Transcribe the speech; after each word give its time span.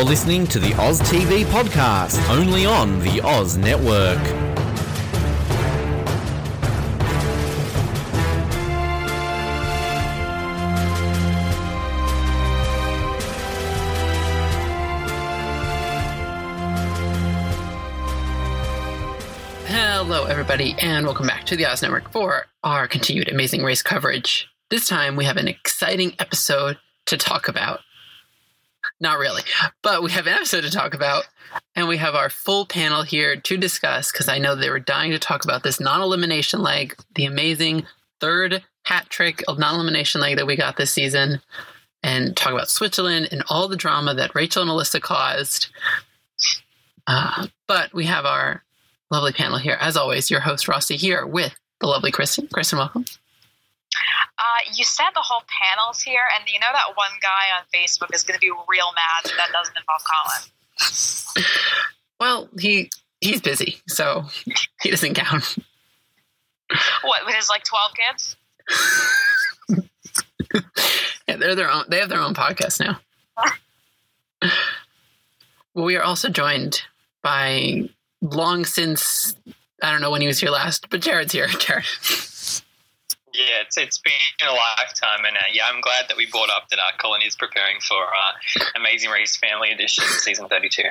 You're 0.00 0.08
listening 0.08 0.46
to 0.46 0.58
the 0.58 0.72
Oz 0.80 0.98
TV 0.98 1.44
podcast, 1.44 2.26
only 2.30 2.64
on 2.64 3.00
the 3.00 3.20
Oz 3.20 3.58
Network. 3.58 4.16
Hello, 19.66 20.24
everybody, 20.24 20.74
and 20.78 21.04
welcome 21.04 21.26
back 21.26 21.44
to 21.44 21.56
the 21.56 21.66
Oz 21.66 21.82
Network 21.82 22.10
for 22.10 22.46
our 22.64 22.88
continued 22.88 23.28
amazing 23.28 23.62
race 23.62 23.82
coverage. 23.82 24.48
This 24.70 24.88
time 24.88 25.16
we 25.16 25.26
have 25.26 25.36
an 25.36 25.46
exciting 25.46 26.14
episode 26.18 26.78
to 27.04 27.18
talk 27.18 27.48
about. 27.48 27.80
Not 29.00 29.18
really, 29.18 29.42
but 29.82 30.02
we 30.02 30.10
have 30.10 30.26
an 30.26 30.34
episode 30.34 30.60
to 30.60 30.70
talk 30.70 30.92
about, 30.92 31.26
and 31.74 31.88
we 31.88 31.96
have 31.96 32.14
our 32.14 32.28
full 32.28 32.66
panel 32.66 33.02
here 33.02 33.34
to 33.34 33.56
discuss 33.56 34.12
because 34.12 34.28
I 34.28 34.36
know 34.36 34.54
they 34.54 34.68
were 34.68 34.78
dying 34.78 35.12
to 35.12 35.18
talk 35.18 35.42
about 35.42 35.62
this 35.62 35.80
non 35.80 36.02
elimination 36.02 36.62
leg, 36.62 36.94
the 37.14 37.24
amazing 37.24 37.86
third 38.20 38.62
hat 38.84 39.08
trick 39.08 39.42
of 39.48 39.58
non 39.58 39.74
elimination 39.74 40.20
leg 40.20 40.36
that 40.36 40.46
we 40.46 40.54
got 40.54 40.76
this 40.76 40.90
season, 40.90 41.40
and 42.02 42.36
talk 42.36 42.52
about 42.52 42.68
Switzerland 42.68 43.28
and 43.32 43.42
all 43.48 43.68
the 43.68 43.76
drama 43.76 44.12
that 44.14 44.34
Rachel 44.34 44.62
and 44.62 44.70
Elissa 44.70 45.00
caused. 45.00 45.68
Uh, 47.06 47.46
but 47.66 47.94
we 47.94 48.04
have 48.04 48.26
our 48.26 48.62
lovely 49.10 49.32
panel 49.32 49.58
here. 49.58 49.78
As 49.80 49.96
always, 49.96 50.30
your 50.30 50.40
host, 50.40 50.68
Rossi, 50.68 50.96
here 50.96 51.26
with 51.26 51.58
the 51.80 51.86
lovely 51.86 52.12
Kristan. 52.12 52.48
Kristan, 52.48 52.76
welcome. 52.76 53.06
Uh, 54.38 54.72
you 54.74 54.84
said 54.84 55.10
the 55.14 55.20
whole 55.22 55.42
panel's 55.48 56.00
here, 56.00 56.22
and 56.36 56.48
you 56.48 56.58
know 56.60 56.68
that 56.72 56.96
one 56.96 57.10
guy 57.20 57.50
on 57.58 57.64
Facebook 57.74 58.14
is 58.14 58.22
going 58.22 58.34
to 58.34 58.40
be 58.40 58.50
real 58.68 58.92
mad 58.94 59.24
that 59.24 59.34
that 59.36 59.52
doesn't 59.52 59.76
involve 59.76 60.02
Colin. 60.06 61.46
Well, 62.18 62.48
he 62.58 62.90
he's 63.20 63.40
busy, 63.40 63.78
so 63.88 64.24
he 64.82 64.90
doesn't 64.90 65.14
count. 65.14 65.56
What 67.02 67.26
with 67.26 67.34
his 67.34 67.48
like 67.48 67.64
twelve 67.64 67.92
kids? 67.94 68.36
yeah, 71.26 71.36
they're 71.36 71.54
their 71.54 71.70
own. 71.70 71.84
They 71.88 71.98
have 71.98 72.08
their 72.08 72.20
own 72.20 72.34
podcast 72.34 72.80
now. 72.80 73.00
well, 75.74 75.84
we 75.84 75.96
are 75.96 76.02
also 76.02 76.28
joined 76.28 76.82
by 77.22 77.88
long 78.20 78.64
since 78.64 79.34
I 79.82 79.90
don't 79.90 80.00
know 80.00 80.10
when 80.10 80.20
he 80.20 80.26
was 80.26 80.40
here 80.40 80.50
last, 80.50 80.88
but 80.90 81.00
Jarrod's 81.00 81.32
here. 81.32 81.46
Jarrod. 81.48 82.39
Yeah, 83.32 83.62
it's 83.62 83.76
it's 83.76 83.98
been 83.98 84.12
a 84.42 84.52
lifetime, 84.52 85.24
and 85.24 85.36
uh, 85.36 85.40
yeah, 85.52 85.64
I'm 85.72 85.80
glad 85.80 86.06
that 86.08 86.16
we 86.16 86.26
brought 86.26 86.50
up 86.50 86.68
that 86.70 86.78
our 86.80 86.92
Colin 86.98 87.22
is 87.22 87.36
preparing 87.36 87.76
for 87.80 88.02
uh, 88.02 88.64
Amazing 88.76 89.10
Race 89.10 89.36
Family 89.36 89.70
Edition 89.70 90.04
season 90.04 90.48
32. 90.48 90.82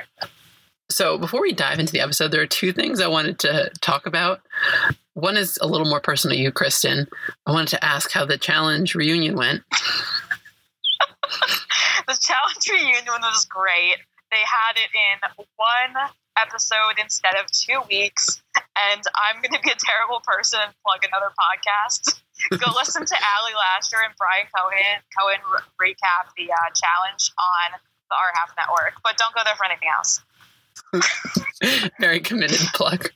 So 0.90 1.18
before 1.18 1.40
we 1.40 1.52
dive 1.52 1.78
into 1.78 1.92
the 1.92 2.00
episode, 2.00 2.32
there 2.32 2.40
are 2.40 2.46
two 2.46 2.72
things 2.72 3.00
I 3.00 3.06
wanted 3.06 3.38
to 3.40 3.70
talk 3.80 4.06
about. 4.06 4.40
One 5.14 5.36
is 5.36 5.58
a 5.60 5.66
little 5.66 5.86
more 5.86 6.00
personal 6.00 6.36
to 6.36 6.42
you, 6.42 6.50
Kristan. 6.50 7.06
I 7.46 7.52
wanted 7.52 7.68
to 7.68 7.84
ask 7.84 8.10
how 8.10 8.24
the 8.24 8.38
challenge 8.38 8.94
reunion 8.94 9.36
went. 9.36 9.62
the 12.08 12.18
challenge 12.20 12.68
reunion 12.70 13.04
was 13.06 13.44
great. 13.44 13.98
They 14.30 14.38
had 14.38 14.76
it 14.76 14.90
in 14.94 15.44
one 15.56 16.08
episode 16.40 16.98
instead 17.00 17.34
of 17.34 17.50
two 17.50 17.80
weeks, 17.88 18.42
and 18.56 19.02
I'm 19.14 19.42
going 19.42 19.52
to 19.52 19.60
be 19.62 19.70
a 19.70 19.76
terrible 19.78 20.22
person 20.24 20.60
and 20.62 20.72
plug 20.86 21.04
another 21.04 21.32
podcast. 21.38 22.20
Go 22.50 22.72
listen 22.76 23.04
to 23.04 23.14
Ali 23.14 23.52
Lasher 23.54 24.02
and 24.04 24.14
Brian 24.18 24.46
Cohen 24.54 25.02
Cohen 25.18 25.40
re- 25.78 25.92
recap 25.92 26.32
the 26.36 26.50
uh, 26.50 26.56
challenge 26.74 27.32
on 27.38 27.80
the 28.08 28.16
RHAP 28.16 28.56
Network, 28.58 28.94
but 29.02 29.16
don't 29.16 29.34
go 29.34 29.42
there 29.44 29.54
for 29.56 29.64
anything 29.64 29.88
else. 29.96 30.20
Very 32.00 32.20
committed 32.20 32.60
plug. 32.74 33.10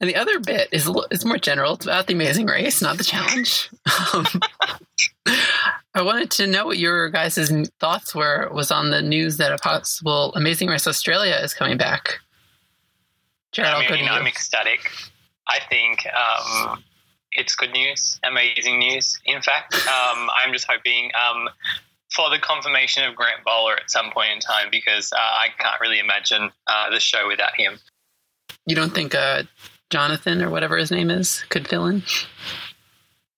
and 0.00 0.08
the 0.08 0.16
other 0.16 0.38
bit 0.40 0.68
is 0.72 0.90
it's 1.10 1.24
more 1.24 1.38
general. 1.38 1.74
It's 1.74 1.86
about 1.86 2.06
the 2.06 2.14
Amazing 2.14 2.46
Race, 2.46 2.82
not 2.82 2.98
the 2.98 3.04
challenge. 3.04 3.70
Um, 4.14 4.26
I 5.94 6.02
wanted 6.02 6.30
to 6.32 6.46
know 6.46 6.66
what 6.66 6.78
your 6.78 7.10
guys' 7.10 7.68
thoughts 7.80 8.14
were. 8.14 8.48
Was 8.52 8.70
on 8.70 8.90
the 8.90 9.02
news 9.02 9.38
that 9.38 9.52
a 9.52 9.58
possible 9.58 10.32
Amazing 10.34 10.68
Race 10.68 10.86
Australia 10.86 11.34
is 11.42 11.54
coming 11.54 11.76
back. 11.76 12.18
Jarrod, 13.52 13.90
I 13.90 13.96
mean, 13.96 14.08
I'm 14.08 14.26
ecstatic. 14.26 14.90
I 15.50 15.58
think 15.68 16.06
um, 16.06 16.84
it's 17.32 17.54
good 17.56 17.72
news, 17.72 18.20
amazing 18.24 18.78
news. 18.78 19.18
In 19.24 19.42
fact, 19.42 19.74
um, 19.74 20.30
I'm 20.44 20.52
just 20.52 20.66
hoping 20.68 21.10
um, 21.14 21.48
for 22.14 22.30
the 22.30 22.38
confirmation 22.38 23.04
of 23.04 23.16
Grant 23.16 23.44
Bowler 23.44 23.74
at 23.74 23.90
some 23.90 24.10
point 24.12 24.30
in 24.32 24.40
time 24.40 24.68
because 24.70 25.12
uh, 25.12 25.16
I 25.18 25.48
can't 25.58 25.80
really 25.80 25.98
imagine 25.98 26.50
uh, 26.66 26.90
the 26.90 27.00
show 27.00 27.26
without 27.26 27.56
him. 27.56 27.78
You 28.66 28.76
don't 28.76 28.94
think 28.94 29.14
uh, 29.14 29.44
Jonathan 29.90 30.42
or 30.42 30.50
whatever 30.50 30.76
his 30.76 30.90
name 30.90 31.10
is 31.10 31.42
could 31.48 31.66
fill 31.66 31.86
in? 31.86 32.02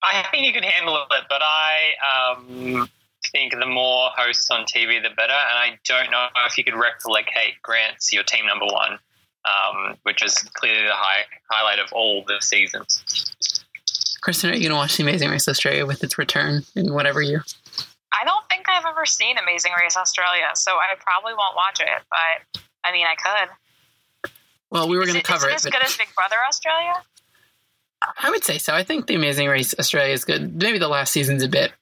I 0.02 0.26
think 0.30 0.44
he 0.44 0.52
could 0.52 0.64
handle 0.64 0.96
it, 0.96 1.24
but 1.28 1.42
I 1.42 2.32
um, 2.36 2.88
think 3.30 3.54
the 3.58 3.66
more 3.66 4.10
hosts 4.16 4.50
on 4.50 4.64
TV, 4.64 5.02
the 5.02 5.10
better. 5.16 5.32
And 5.32 5.58
I 5.58 5.78
don't 5.84 6.10
know 6.10 6.26
if 6.46 6.58
you 6.58 6.64
could 6.64 6.74
replicate 6.74 7.62
Grant's 7.62 8.12
your 8.12 8.24
team 8.24 8.46
number 8.46 8.66
one, 8.66 8.98
um, 9.44 9.96
which 10.02 10.22
is 10.22 10.34
clearly 10.54 10.84
the 10.84 10.92
high, 10.92 11.22
highlight 11.50 11.78
of 11.78 11.92
all 11.92 12.24
the 12.26 12.40
seasons. 12.40 13.02
Kristan, 14.22 14.52
are 14.52 14.54
you 14.54 14.60
going 14.60 14.70
to 14.70 14.76
watch 14.76 14.96
The 14.96 15.02
Amazing 15.02 15.30
Race 15.30 15.48
Australia 15.48 15.84
with 15.84 16.04
its 16.04 16.16
return 16.16 16.62
in 16.76 16.94
whatever 16.94 17.20
year? 17.20 17.44
I 18.12 18.24
don't 18.24 18.48
think 18.48 18.66
I've 18.68 18.84
ever 18.86 19.04
seen 19.04 19.36
Amazing 19.38 19.72
Race 19.76 19.96
Australia, 19.96 20.50
so 20.54 20.72
I 20.72 20.94
probably 21.00 21.32
won't 21.32 21.56
watch 21.56 21.80
it. 21.80 22.02
But 22.08 22.62
I 22.84 22.92
mean, 22.92 23.06
I 23.06 23.14
could. 23.16 24.30
Well, 24.70 24.88
we 24.88 24.96
were 24.96 25.04
going 25.04 25.16
to 25.16 25.22
cover 25.22 25.48
it. 25.48 25.52
it. 25.52 25.56
Is 25.56 25.66
it 25.66 25.68
as 25.68 25.72
good 25.72 25.84
as 25.84 25.96
Big 25.96 26.08
Brother 26.14 26.36
Australia? 26.48 26.94
I 28.18 28.30
would 28.30 28.44
say 28.44 28.58
so. 28.58 28.74
I 28.74 28.84
think 28.84 29.06
the 29.06 29.14
Amazing 29.14 29.48
Race 29.48 29.74
Australia 29.78 30.12
is 30.12 30.24
good. 30.24 30.62
Maybe 30.62 30.78
the 30.78 30.88
last 30.88 31.12
season's 31.12 31.42
a 31.42 31.48
bit. 31.48 31.72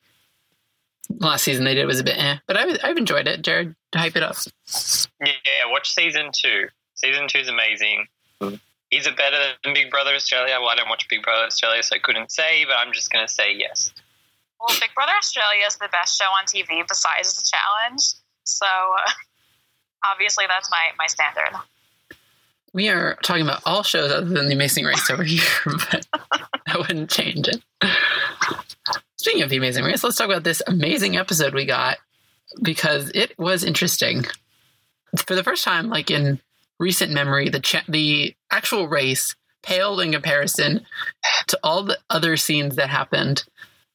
Last 1.19 1.43
season 1.43 1.65
they 1.65 1.75
did 1.75 1.87
was 1.87 1.99
a 1.99 2.05
bit 2.05 2.17
eh, 2.19 2.37
but 2.47 2.57
I, 2.57 2.79
I've 2.85 2.97
enjoyed 2.97 3.27
it. 3.27 3.43
Jarrod, 3.43 3.75
hype 3.95 4.17
it 4.17 4.23
up. 4.23 4.37
Yeah, 5.21 5.33
watch 5.67 5.93
season 5.93 6.31
two. 6.33 6.69
Season 7.03 7.29
two 7.29 7.39
is 7.39 7.49
amazing. 7.49 8.07
Is 8.91 9.07
it 9.07 9.17
better 9.17 9.37
than 9.65 9.73
Big 9.73 9.91
Brother 9.91 10.15
Australia? 10.15 10.57
Well, 10.61 10.69
I 10.69 10.75
don't 10.75 10.89
watch 10.89 11.09
Big 11.09 11.23
Brother 11.23 11.45
Australia, 11.45 11.83
so 11.83 11.97
I 11.97 11.99
couldn't 11.99 12.31
say, 12.31 12.65
but 12.67 12.75
I'm 12.75 12.93
just 12.93 13.11
going 13.11 13.27
to 13.27 13.33
say 13.33 13.55
yes. 13.55 13.93
Well, 14.61 14.77
Big 14.81 14.91
Brother 14.95 15.13
Australia 15.17 15.65
is 15.67 15.77
the 15.77 15.89
best 15.91 16.19
show 16.19 16.27
on 16.27 16.45
TV 16.45 16.87
besides 16.87 17.37
the 17.37 17.49
challenge. 17.49 18.03
So 18.45 18.67
uh, 18.67 19.11
obviously 20.13 20.45
that's 20.49 20.71
my, 20.71 20.89
my 20.99 21.07
standard. 21.07 21.59
We 22.73 22.89
are 22.89 23.17
talking 23.23 23.43
about 23.43 23.63
all 23.65 23.83
shows 23.83 24.13
other 24.13 24.27
than 24.27 24.47
The 24.47 24.55
Amazing 24.55 24.85
Race 24.85 25.09
over 25.11 25.25
here, 25.25 25.43
but 25.65 26.07
that 26.67 26.79
wouldn't 26.79 27.11
change 27.11 27.49
it. 27.49 27.63
Speaking 29.17 29.43
of 29.43 29.49
The 29.49 29.57
Amazing 29.57 29.85
Race, 29.85 30.05
let's 30.05 30.17
talk 30.17 30.29
about 30.29 30.45
this 30.45 30.63
amazing 30.67 31.17
episode 31.17 31.55
we 31.55 31.65
got 31.65 31.99
because 32.61 33.11
it 33.15 33.39
was 33.39 33.65
interesting. 33.65 34.25
For 35.27 35.35
the 35.35 35.43
first 35.43 35.65
time, 35.65 35.89
like 35.89 36.11
in 36.11 36.41
recent 36.81 37.13
memory, 37.13 37.49
the 37.49 37.61
cha- 37.61 37.85
the 37.89 38.35
actual 38.51 38.89
race 38.89 39.37
paled 39.63 40.01
in 40.01 40.11
comparison 40.11 40.85
to 41.47 41.59
all 41.63 41.85
the 41.85 41.99
other 42.09 42.37
scenes 42.37 42.77
that 42.77 42.89
happened. 42.89 43.45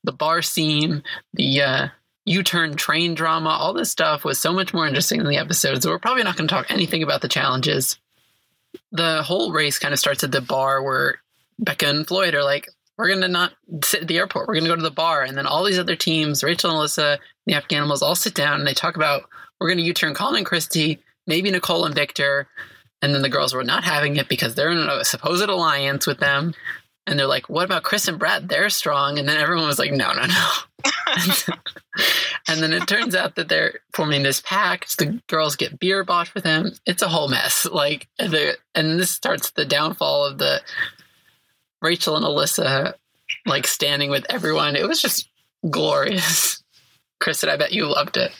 The 0.03 0.13
bar 0.13 0.43
scene, 0.43 1.03
the 1.33 1.61
uh, 1.61 1.87
U-turn 2.25 2.75
train 2.75 3.15
drama, 3.15 3.49
all 3.49 3.73
this 3.73 3.89
stuff 3.91 4.23
was 4.23 4.39
so 4.39 4.53
much 4.53 4.73
more 4.73 4.87
interesting 4.87 5.17
than 5.17 5.27
the 5.27 5.37
episode. 5.37 5.81
So 5.81 5.89
we're 5.89 5.99
probably 5.99 6.23
not 6.23 6.37
going 6.37 6.47
to 6.47 6.53
talk 6.53 6.67
anything 6.69 7.01
about 7.01 7.21
the 7.21 7.27
challenges. 7.27 7.99
The 8.91 9.23
whole 9.23 9.51
race 9.51 9.79
kind 9.79 9.93
of 9.93 9.99
starts 9.99 10.23
at 10.23 10.31
the 10.31 10.41
bar 10.41 10.83
where 10.83 11.21
Becca 11.57 11.87
and 11.87 12.07
Floyd 12.07 12.35
are 12.35 12.43
like, 12.43 12.69
"We're 12.97 13.07
going 13.07 13.21
to 13.21 13.27
not 13.27 13.53
sit 13.83 14.03
at 14.03 14.07
the 14.07 14.19
airport. 14.19 14.47
We're 14.47 14.55
going 14.55 14.65
to 14.65 14.69
go 14.69 14.75
to 14.75 14.81
the 14.81 14.91
bar." 14.91 15.23
And 15.23 15.35
then 15.35 15.47
all 15.47 15.63
these 15.63 15.79
other 15.79 15.95
teams, 15.95 16.43
Rachel 16.43 16.69
and 16.69 16.77
Elissa, 16.77 17.19
the 17.47 17.53
Afghanimals, 17.53 18.03
all 18.03 18.15
sit 18.15 18.35
down 18.35 18.59
and 18.59 18.67
they 18.67 18.73
talk 18.73 18.95
about 18.95 19.23
we're 19.59 19.69
going 19.69 19.77
to 19.77 19.83
U-turn 19.83 20.13
Colin 20.13 20.37
and 20.37 20.45
Christie, 20.45 20.99
maybe 21.25 21.49
Nicole 21.49 21.85
and 21.85 21.95
Victor. 21.95 22.47
And 23.05 23.13
then 23.13 23.21
the 23.21 23.29
girls 23.29 23.53
were 23.53 23.63
not 23.63 23.83
having 23.83 24.15
it 24.15 24.27
because 24.27 24.55
they're 24.55 24.71
in 24.71 24.79
a 24.79 25.05
supposed 25.05 25.47
alliance 25.47 26.07
with 26.07 26.17
them. 26.17 26.55
And 27.05 27.19
they're 27.19 27.27
like, 27.27 27.47
what 27.49 27.65
about 27.65 27.83
Chris 27.83 28.07
and 28.07 28.17
Bret? 28.17 28.47
They're 28.47 28.71
strong. 28.71 29.19
And 29.19 29.29
then 29.29 29.37
everyone 29.37 29.67
was 29.67 29.77
like, 29.77 29.91
no, 29.91 30.11
no, 30.11 30.25
no. 30.25 30.49
and 32.47 32.63
then 32.63 32.73
it 32.73 32.87
turns 32.87 33.13
out 33.13 33.35
that 33.35 33.47
they're 33.47 33.77
forming 33.93 34.23
this 34.23 34.41
pact. 34.41 34.97
The 34.97 35.21
girls 35.27 35.55
get 35.55 35.77
beer 35.77 36.03
bought 36.03 36.27
for 36.27 36.41
them. 36.41 36.71
It's 36.87 37.03
a 37.03 37.07
whole 37.07 37.27
mess. 37.27 37.67
Like, 37.67 38.07
and 38.17 38.99
this 38.99 39.11
starts 39.11 39.51
the 39.51 39.65
downfall 39.65 40.25
of 40.25 40.39
the 40.39 40.61
Rachel 41.83 42.15
and 42.15 42.25
Elissa, 42.25 42.95
like 43.45 43.67
standing 43.67 44.09
with 44.09 44.25
everyone. 44.31 44.75
It 44.75 44.87
was 44.87 44.99
just 44.99 45.29
glorious. 45.69 46.63
Chris, 47.19 47.43
Kristan, 47.43 47.49
I 47.49 47.57
bet 47.57 47.71
you 47.71 47.85
loved 47.85 48.17
it. 48.17 48.31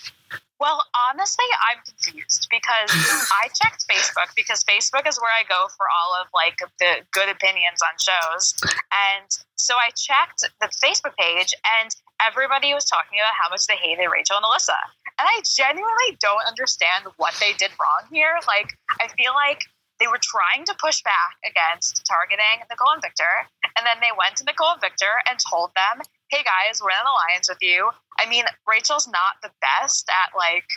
Well, 0.60 0.80
honestly, 1.12 1.46
I'm 1.68 1.84
confused 1.84 2.48
because 2.50 2.90
I 3.44 3.52
checked 3.52 3.84
Facebook 3.92 4.32
because 4.36 4.64
Facebook 4.64 5.08
is 5.08 5.20
where 5.20 5.32
I 5.32 5.44
go 5.44 5.68
for 5.76 5.86
all 5.92 6.16
of 6.16 6.28
like 6.34 6.60
the 6.80 7.04
good 7.12 7.28
opinions 7.28 7.84
on 7.84 7.96
shows. 8.00 8.56
And 8.90 9.28
so 9.56 9.76
I 9.76 9.92
checked 9.92 10.48
the 10.62 10.72
Facebook 10.80 11.16
page 11.20 11.54
and 11.82 11.92
everybody 12.24 12.74
was 12.74 12.86
talking 12.86 13.20
about 13.20 13.36
how 13.36 13.50
much 13.50 13.68
they 13.68 13.76
hated 13.76 14.08
Rachel 14.08 14.38
and 14.38 14.46
Elissa. 14.48 14.80
And 15.20 15.28
I 15.28 15.44
genuinely 15.44 16.16
don't 16.20 16.44
understand 16.48 17.08
what 17.18 17.36
they 17.40 17.54
did 17.54 17.72
wrong 17.80 18.08
here. 18.12 18.40
Like, 18.48 18.76
I 19.00 19.08
feel 19.16 19.32
like 19.36 19.68
they 20.00 20.08
were 20.08 20.20
trying 20.20 20.66
to 20.68 20.76
push 20.80 21.02
back 21.04 21.40
against 21.48 22.04
targeting 22.04 22.64
Nicole 22.70 22.92
and 22.92 23.02
Victor. 23.02 23.48
And 23.76 23.88
then 23.88 24.00
they 24.04 24.12
went 24.12 24.36
to 24.38 24.44
Nicole 24.44 24.76
and 24.76 24.82
Victor 24.82 25.24
and 25.28 25.40
told 25.40 25.72
them, 25.76 26.04
hey 26.32 26.44
guys, 26.44 26.84
we're 26.84 26.92
in 26.92 27.00
an 27.00 27.08
alliance 27.08 27.48
with 27.48 27.60
you. 27.62 27.92
I 28.18 28.30
mean, 28.30 28.46
Rachel's 28.68 29.08
not 29.08 29.42
the 29.44 29.52
best 29.62 30.10
at 30.10 30.36
like 30.38 30.68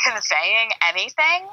conveying 0.00 0.70
anything, 0.86 1.48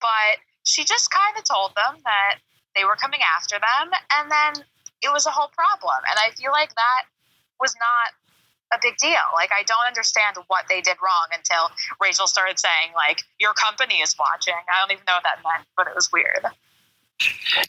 but 0.00 0.38
she 0.62 0.84
just 0.84 1.10
kind 1.10 1.36
of 1.36 1.44
told 1.44 1.74
them 1.74 2.00
that 2.04 2.38
they 2.76 2.84
were 2.84 2.96
coming 2.96 3.20
after 3.36 3.56
them. 3.56 3.90
And 4.14 4.30
then 4.30 4.64
it 5.02 5.12
was 5.12 5.26
a 5.26 5.30
whole 5.30 5.50
problem. 5.54 5.98
And 6.10 6.18
I 6.18 6.34
feel 6.36 6.52
like 6.52 6.70
that 6.74 7.02
was 7.60 7.74
not 7.74 8.14
a 8.72 8.78
big 8.82 8.96
deal. 8.98 9.26
Like 9.34 9.50
I 9.52 9.62
don't 9.64 9.86
understand 9.86 10.36
what 10.46 10.66
they 10.68 10.80
did 10.80 10.96
wrong 11.02 11.28
until 11.32 11.70
Rachel 12.00 12.26
started 12.26 12.58
saying 12.58 12.92
like 12.94 13.22
your 13.38 13.54
company 13.54 13.96
is 13.96 14.14
watching. 14.18 14.54
I 14.54 14.80
don't 14.80 14.92
even 14.92 15.04
know 15.06 15.14
what 15.14 15.24
that 15.24 15.40
meant, 15.42 15.66
but 15.76 15.86
it 15.86 15.94
was 15.94 16.10
weird. 16.12 16.44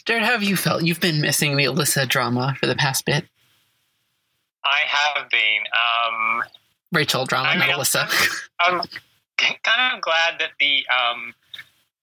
Jarrod, 0.06 0.22
how 0.22 0.34
have 0.34 0.44
you 0.44 0.56
felt? 0.56 0.84
You've 0.84 1.00
been 1.00 1.22
missing 1.22 1.58
the 1.58 1.64
Elissa 1.64 2.06
drama 2.06 2.56
for 2.60 2.68
the 2.68 2.76
past 2.76 3.06
bit. 3.06 3.26
I 4.64 4.82
have 4.86 5.30
been. 5.30 5.64
Um, 5.74 6.44
Rachel 6.92 7.26
drama, 7.26 7.50
I 7.50 7.58
mean, 7.58 7.68
not 7.68 7.76
Elissa. 7.76 8.08
I'm, 8.60 8.82
I'm, 8.82 8.88
kind 9.64 9.96
of 9.96 10.02
glad 10.02 10.40
that 10.40 10.52
the 10.60 10.84
um, 10.90 11.34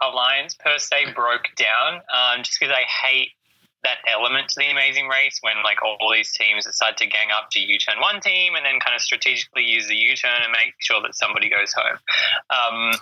alliance 0.01 0.55
per 0.55 0.79
se 0.79 1.13
broke 1.15 1.49
down, 1.57 2.01
um, 2.13 2.43
just 2.43 2.59
because 2.59 2.75
I 2.75 2.83
hate 2.83 3.31
that 3.83 3.99
element 4.11 4.49
to 4.49 4.55
the 4.59 4.71
Amazing 4.71 5.07
Race 5.07 5.39
when 5.43 5.63
like 5.63 5.79
all, 5.83 5.97
these 6.13 6.33
teams 6.33 6.65
decide 6.65 6.97
to 6.97 7.07
gang 7.07 7.29
up 7.31 7.51
to 7.53 7.61
U-turn 7.61 8.01
one 8.01 8.21
team 8.21 8.55
and 8.55 8.65
then 8.65 8.81
kind 8.81 8.97
of 8.97 9.01
strategically 9.01 9.65
use 9.65 9.87
the 9.87 9.95
U-turn 9.95 10.43
and 10.43 10.51
make 10.51 10.75
sure 10.79 11.01
that 11.03 11.15
somebody 11.15 11.49
goes 11.49 11.73
home. 11.73 11.99
Um, 12.51 12.99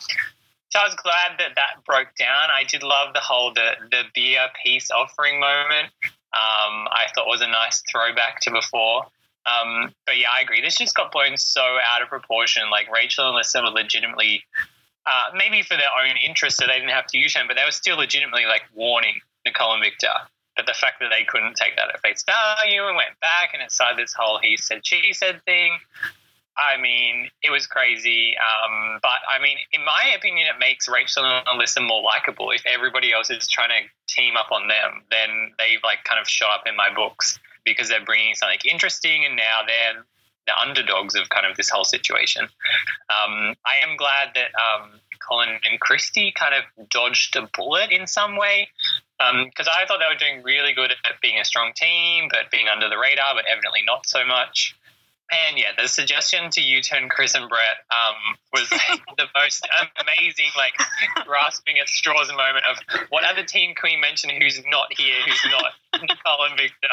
so 0.69 0.81
I 0.81 0.85
was 0.85 0.95
glad 0.97 1.39
that 1.39 1.55
that 1.55 1.85
broke 1.87 2.15
down. 2.19 2.51
I 2.53 2.65
did 2.65 2.83
love 2.83 3.15
the 3.15 3.21
whole 3.21 3.55
the 3.55 3.75
the 3.91 4.03
beer 4.15 4.49
peace 4.65 4.91
offering 4.91 5.39
moment. 5.39 5.89
Um, 6.35 6.91
I 6.91 7.07
thought 7.15 7.29
was 7.29 7.43
a 7.43 7.47
nice 7.47 7.83
throwback 7.91 8.41
to 8.41 8.51
before. 8.51 9.07
Um, 9.47 9.93
but 10.07 10.19
yeah, 10.19 10.29
I 10.35 10.41
agree. 10.41 10.61
This 10.61 10.77
just 10.77 10.95
got 10.95 11.13
blown 11.13 11.37
so 11.37 11.61
out 11.63 12.03
of 12.03 12.09
proportion. 12.09 12.71
Like 12.71 12.91
Rachel 12.91 13.27
and 13.27 13.35
Elissa 13.35 13.63
were 13.63 13.69
legitimately, 13.69 14.43
uh, 15.07 15.25
maybe 15.35 15.63
for 15.63 15.77
their 15.77 15.93
own 16.03 16.17
interest, 16.25 16.59
so 16.59 16.67
they 16.67 16.79
didn't 16.79 16.91
have 16.91 17.07
to 17.09 17.19
U-turn, 17.19 17.47
but 17.47 17.57
they 17.57 17.65
were 17.65 17.73
still 17.73 17.97
legitimately 17.97 18.47
like 18.47 18.63
warning 18.75 19.21
Nicole 19.45 19.75
and 19.75 19.83
Victor 19.83 20.13
but 20.57 20.67
the 20.67 20.75
fact 20.75 21.01
that 21.01 21.11
they 21.11 21.25
couldn't 21.25 21.57
take 21.57 21.77
that 21.77 21.89
at 21.93 22.01
face 22.01 22.25
value 22.25 22.87
and 22.87 22.97
went 22.97 23.19
back 23.21 23.51
and 23.53 23.63
inside 23.63 23.97
this 23.97 24.15
whole 24.17 24.39
he 24.39 24.57
said, 24.57 24.87
she 24.87 25.13
said 25.13 25.43
thing. 25.45 25.79
I 26.57 26.81
mean, 26.81 27.31
it 27.43 27.51
was 27.51 27.67
crazy. 27.67 28.37
Um, 28.39 29.01
but 29.03 29.19
I 29.29 29.43
mean, 29.43 29.57
in 29.73 29.85
my 29.85 30.15
opinion, 30.17 30.47
it 30.47 30.61
makes 30.61 30.89
Rachel 30.89 31.25
and 31.25 31.45
Elissa 31.53 31.81
more 31.81 32.03
likable. 32.03 32.53
If 32.53 32.65
everybody 32.65 33.13
else 33.13 33.29
is 33.29 33.49
trying 33.49 33.71
to 33.71 33.89
team 34.07 34.37
up 34.37 34.53
on 34.53 34.69
them, 34.69 35.03
then 35.11 35.51
they've 35.59 35.83
like 35.83 36.05
kind 36.05 36.21
of 36.21 36.29
shot 36.29 36.61
up 36.61 36.63
in 36.67 36.77
my 36.77 36.95
books 36.95 37.41
because 37.65 37.89
they're 37.89 38.05
bringing 38.05 38.35
something 38.35 38.59
interesting 38.71 39.25
and 39.25 39.37
now 39.37 39.61
they're 39.67 40.05
the 40.47 40.53
underdogs 40.61 41.15
of 41.15 41.29
kind 41.31 41.47
of 41.47 41.57
this 41.57 41.71
whole 41.71 41.85
situation. 41.85 42.45
Um, 42.45 43.55
I 43.65 43.81
am 43.83 43.97
glad 43.97 44.31
that 44.35 44.53
um, 44.55 44.91
Colin 45.27 45.59
and 45.65 45.81
Christie 45.81 46.33
kind 46.33 46.55
of 46.55 46.89
dodged 46.91 47.37
a 47.37 47.49
bullet 47.57 47.91
in 47.91 48.07
some 48.07 48.37
way 48.37 48.69
because 49.19 49.67
um, 49.67 49.75
I 49.75 49.87
thought 49.87 50.01
they 50.01 50.13
were 50.13 50.19
doing 50.19 50.43
really 50.43 50.73
good 50.73 50.91
at 50.91 51.21
being 51.23 51.39
a 51.39 51.45
strong 51.45 51.73
team, 51.75 52.29
but 52.31 52.51
being 52.51 52.67
under 52.69 52.89
the 52.89 52.99
radar, 52.99 53.35
but 53.35 53.47
evidently 53.47 53.83
not 53.87 54.07
so 54.07 54.25
much. 54.27 54.77
And 55.33 55.57
yeah, 55.57 55.73
the 55.81 55.89
suggestion 55.89 56.51
to 56.51 56.61
U-turn 56.61 57.09
Chris 57.09 57.35
and 57.35 57.49
Bret 57.49 57.81
um, 57.91 58.37
was 58.53 58.69
the 59.17 59.27
most 59.35 59.67
amazing, 59.97 60.51
like 60.57 60.75
grasping 61.25 61.79
at 61.79 61.89
straws 61.89 62.29
moment 62.29 62.67
of 62.69 62.77
what 63.09 63.25
other 63.25 63.43
team 63.43 63.75
can 63.75 63.91
we 63.91 63.97
mention 63.97 64.31
who's 64.31 64.63
not 64.67 64.93
here, 64.97 65.17
who's 65.25 65.41
not 65.51 65.73
Nicole 66.03 66.45
and 66.45 66.59
Victor. 66.59 66.89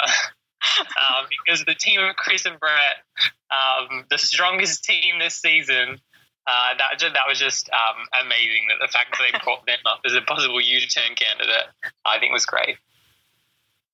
Um, 0.79 1.25
because 1.29 1.65
the 1.65 1.75
team 1.75 1.99
of 2.01 2.15
Chris 2.15 2.45
and 2.45 2.59
Bret, 2.59 2.97
um, 3.49 4.05
the 4.09 4.17
strongest 4.17 4.83
team 4.83 5.19
this 5.19 5.35
season, 5.35 5.99
uh, 6.47 6.73
that 6.77 6.99
that 6.99 7.27
was 7.27 7.39
just 7.39 7.69
um, 7.69 8.25
amazing. 8.25 8.67
That 8.69 8.85
the 8.85 8.91
fact 8.91 9.11
that 9.11 9.19
they 9.31 9.39
brought 9.43 9.65
them 9.65 9.79
up 9.85 10.01
as 10.05 10.13
a 10.13 10.21
possible 10.21 10.61
U-turn 10.61 11.15
candidate, 11.15 11.67
I 12.05 12.19
think 12.19 12.31
was 12.31 12.45
great. 12.45 12.77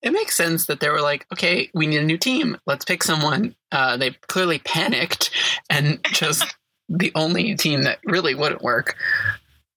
It 0.02 0.12
makes 0.12 0.36
sense 0.36 0.68
that 0.68 0.80
they 0.80 0.90
were 0.90 1.02
like, 1.02 1.26
okay, 1.34 1.70
we 1.74 1.88
need 1.88 2.02
a 2.02 2.06
new 2.06 2.18
team. 2.18 2.58
Let's 2.66 2.86
pick 2.86 3.04
someone. 3.04 3.56
Uh, 3.72 3.98
they 3.98 4.12
clearly 4.28 4.60
panicked 4.60 5.32
and 5.70 6.00
just 6.12 6.56
the 6.88 7.12
only 7.16 7.56
team 7.56 7.84
that 7.84 8.00
really 8.06 8.36
wouldn't 8.36 8.62
work. 8.62 8.96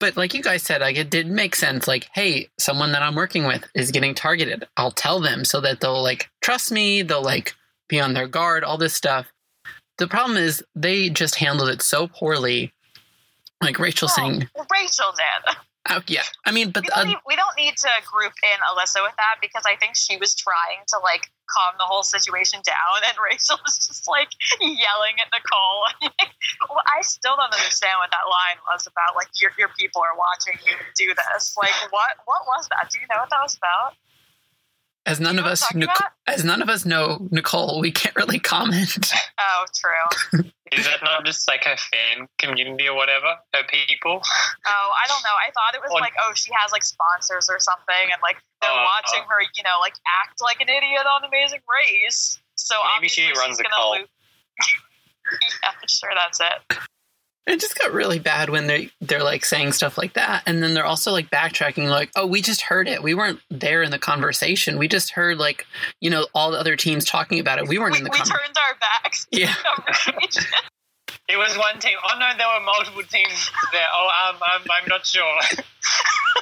But 0.01 0.17
like 0.17 0.33
you 0.33 0.41
guys 0.41 0.63
said, 0.63 0.81
like 0.81 0.97
it 0.97 1.11
did 1.11 1.27
make 1.27 1.55
sense. 1.55 1.87
Like, 1.87 2.09
hey, 2.13 2.49
someone 2.57 2.91
that 2.91 3.03
I'm 3.03 3.15
working 3.15 3.45
with 3.45 3.63
is 3.75 3.91
getting 3.91 4.15
targeted. 4.15 4.67
I'll 4.75 4.91
tell 4.91 5.21
them 5.21 5.45
so 5.45 5.61
that 5.61 5.79
they'll 5.79 6.01
like 6.01 6.29
trust 6.41 6.71
me. 6.71 7.03
They'll 7.03 7.23
like 7.23 7.53
be 7.87 8.01
on 8.01 8.13
their 8.13 8.27
guard. 8.27 8.63
All 8.63 8.77
this 8.77 8.95
stuff. 8.95 9.31
The 9.99 10.07
problem 10.07 10.37
is 10.37 10.63
they 10.75 11.09
just 11.09 11.35
handled 11.35 11.69
it 11.69 11.83
so 11.83 12.07
poorly. 12.07 12.73
Like 13.61 13.77
Rachel 13.77 14.09
oh, 14.11 14.15
saying, 14.15 14.49
Rachel 14.71 15.13
did. 15.15 15.55
Oh, 15.89 16.01
yeah, 16.07 16.23
I 16.45 16.51
mean, 16.51 16.71
but 16.71 16.83
we 16.83 16.89
don't, 16.89 16.97
uh, 16.97 17.03
need, 17.03 17.17
we 17.27 17.35
don't 17.35 17.57
need 17.57 17.75
to 17.75 17.89
group 18.11 18.33
in 18.43 18.59
Elissa 18.71 18.99
with 19.01 19.15
that 19.17 19.35
because 19.41 19.63
I 19.65 19.75
think 19.75 19.95
she 19.95 20.17
was 20.17 20.35
trying 20.35 20.85
to 20.89 20.99
like 20.99 21.31
calm 21.51 21.75
the 21.77 21.85
whole 21.85 22.03
situation 22.03 22.63
down, 22.63 22.97
and 23.03 23.15
Rachel 23.29 23.59
was 23.61 23.77
just 23.77 24.07
like 24.07 24.31
yelling 24.59 25.19
at 25.19 25.27
Nicole. 25.35 25.83
well, 26.71 26.83
I 26.87 27.03
still 27.03 27.35
don't 27.35 27.51
understand 27.51 27.99
what 27.99 28.11
that 28.15 28.25
line 28.31 28.57
was 28.71 28.87
about. 28.87 29.19
Like 29.19 29.29
your 29.35 29.51
your 29.59 29.69
people 29.75 30.01
are 30.01 30.15
watching 30.15 30.55
you 30.63 30.75
do 30.95 31.11
this. 31.11 31.55
Like 31.59 31.75
what 31.91 32.23
what 32.25 32.47
was 32.47 32.67
that? 32.71 32.89
Do 32.89 32.99
you 32.99 33.05
know 33.11 33.19
what 33.19 33.29
that 33.29 33.43
was 33.43 33.59
about? 33.59 33.99
As 35.05 35.19
none 35.19 35.39
of 35.39 35.45
us, 35.45 35.65
Nic- 35.73 35.89
as 36.27 36.45
none 36.45 36.61
of 36.61 36.69
us 36.69 36.85
know 36.85 37.27
Nicole, 37.31 37.79
we 37.81 37.91
can't 37.91 38.15
really 38.15 38.39
comment. 38.39 39.11
Oh, 39.41 39.65
true. 39.73 40.43
Is 40.71 40.85
that 40.85 41.03
not 41.03 41.25
just 41.25 41.47
like 41.47 41.65
a 41.65 41.75
fan 41.75 42.27
community 42.37 42.87
or 42.87 42.95
whatever? 42.95 43.35
Her 43.53 43.63
people? 43.67 44.21
Oh, 44.21 44.89
I 44.93 45.07
don't 45.07 45.23
know. 45.23 45.35
I 45.35 45.51
thought 45.51 45.73
it 45.73 45.81
was 45.81 45.91
or, 45.91 45.99
like, 45.99 46.13
oh, 46.21 46.31
she 46.35 46.51
has 46.53 46.71
like 46.71 46.83
sponsors 46.83 47.49
or 47.49 47.59
something, 47.59 48.05
and 48.13 48.21
like 48.21 48.37
they're 48.61 48.71
uh, 48.71 48.85
watching 48.85 49.23
her, 49.27 49.41
you 49.55 49.63
know, 49.63 49.81
like 49.81 49.95
act 50.23 50.39
like 50.41 50.61
an 50.61 50.69
idiot 50.69 51.05
on 51.09 51.25
Amazing 51.25 51.61
Race. 51.67 52.39
So 52.55 52.75
maybe 52.95 53.09
she 53.09 53.31
runs 53.35 53.59
a 53.59 53.63
cult. 53.63 53.97
yeah, 55.63 55.73
sure, 55.87 56.11
that's 56.15 56.39
it. 56.39 56.77
It 57.47 57.59
just 57.59 57.77
got 57.77 57.91
really 57.91 58.19
bad 58.19 58.49
when 58.49 58.67
they 58.67 58.91
they're 59.01 59.23
like 59.23 59.43
saying 59.43 59.71
stuff 59.71 59.97
like 59.97 60.13
that, 60.13 60.43
and 60.45 60.61
then 60.61 60.75
they're 60.75 60.85
also 60.85 61.11
like 61.11 61.31
backtracking, 61.31 61.89
like, 61.89 62.11
"Oh, 62.15 62.27
we 62.27 62.41
just 62.41 62.61
heard 62.61 62.87
it. 62.87 63.01
We 63.01 63.15
weren't 63.15 63.39
there 63.49 63.81
in 63.81 63.89
the 63.89 63.97
conversation. 63.97 64.77
We 64.77 64.87
just 64.87 65.11
heard 65.11 65.39
like, 65.39 65.65
you 65.99 66.11
know, 66.11 66.27
all 66.35 66.51
the 66.51 66.59
other 66.59 66.75
teams 66.75 67.03
talking 67.03 67.39
about 67.39 67.57
it. 67.57 67.67
We 67.67 67.79
weren't 67.79 67.93
we, 67.93 67.97
in 67.99 68.03
the. 68.03 68.09
Conversation. 68.11 68.37
We 68.39 68.45
turned 68.45 68.57
our 68.57 68.77
backs. 68.79 69.27
Yeah. 69.31 69.55
it 71.27 71.37
was 71.37 71.57
one 71.57 71.79
team. 71.79 71.97
Oh 72.03 72.19
no, 72.19 72.29
there 72.37 72.47
were 72.47 72.63
multiple 72.63 73.03
teams 73.03 73.51
there. 73.71 73.87
Oh, 73.91 74.29
um, 74.29 74.37
I'm 74.43 74.61
I'm 74.61 74.87
not 74.87 75.05
sure. 75.05 75.39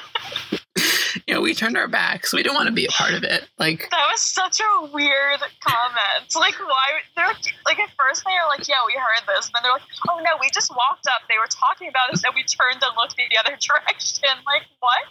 you 1.30 1.36
know, 1.36 1.42
we 1.42 1.54
turned 1.54 1.78
our 1.78 1.86
backs. 1.86 2.34
We 2.34 2.42
didn't 2.42 2.56
want 2.56 2.66
to 2.66 2.74
be 2.74 2.86
a 2.86 2.90
part 2.90 3.14
of 3.14 3.22
it. 3.22 3.46
Like 3.56 3.86
that 3.88 4.06
was 4.10 4.20
such 4.20 4.58
a 4.58 4.90
weird 4.90 5.38
comment. 5.62 6.26
Like 6.40 6.58
why? 6.58 7.04
They're 7.14 7.26
like, 7.28 7.54
like 7.66 7.78
at 7.78 7.90
first 8.00 8.24
they 8.24 8.32
were 8.32 8.48
like, 8.48 8.66
"Yeah, 8.66 8.80
we 8.86 8.94
heard 8.96 9.22
this," 9.28 9.46
and 9.46 9.54
then 9.54 9.62
they're 9.62 9.76
like, 9.76 9.86
"Oh 10.08 10.18
no, 10.24 10.40
we 10.40 10.48
just 10.50 10.72
walked 10.72 11.06
up. 11.06 11.28
They 11.28 11.36
were 11.36 11.52
talking 11.52 11.86
about 11.86 12.08
us, 12.10 12.24
and 12.24 12.32
we 12.34 12.42
turned 12.42 12.80
and 12.80 12.96
looked 12.96 13.14
the 13.14 13.36
other 13.38 13.54
direction." 13.60 14.34
Like 14.48 14.64
what? 14.80 15.04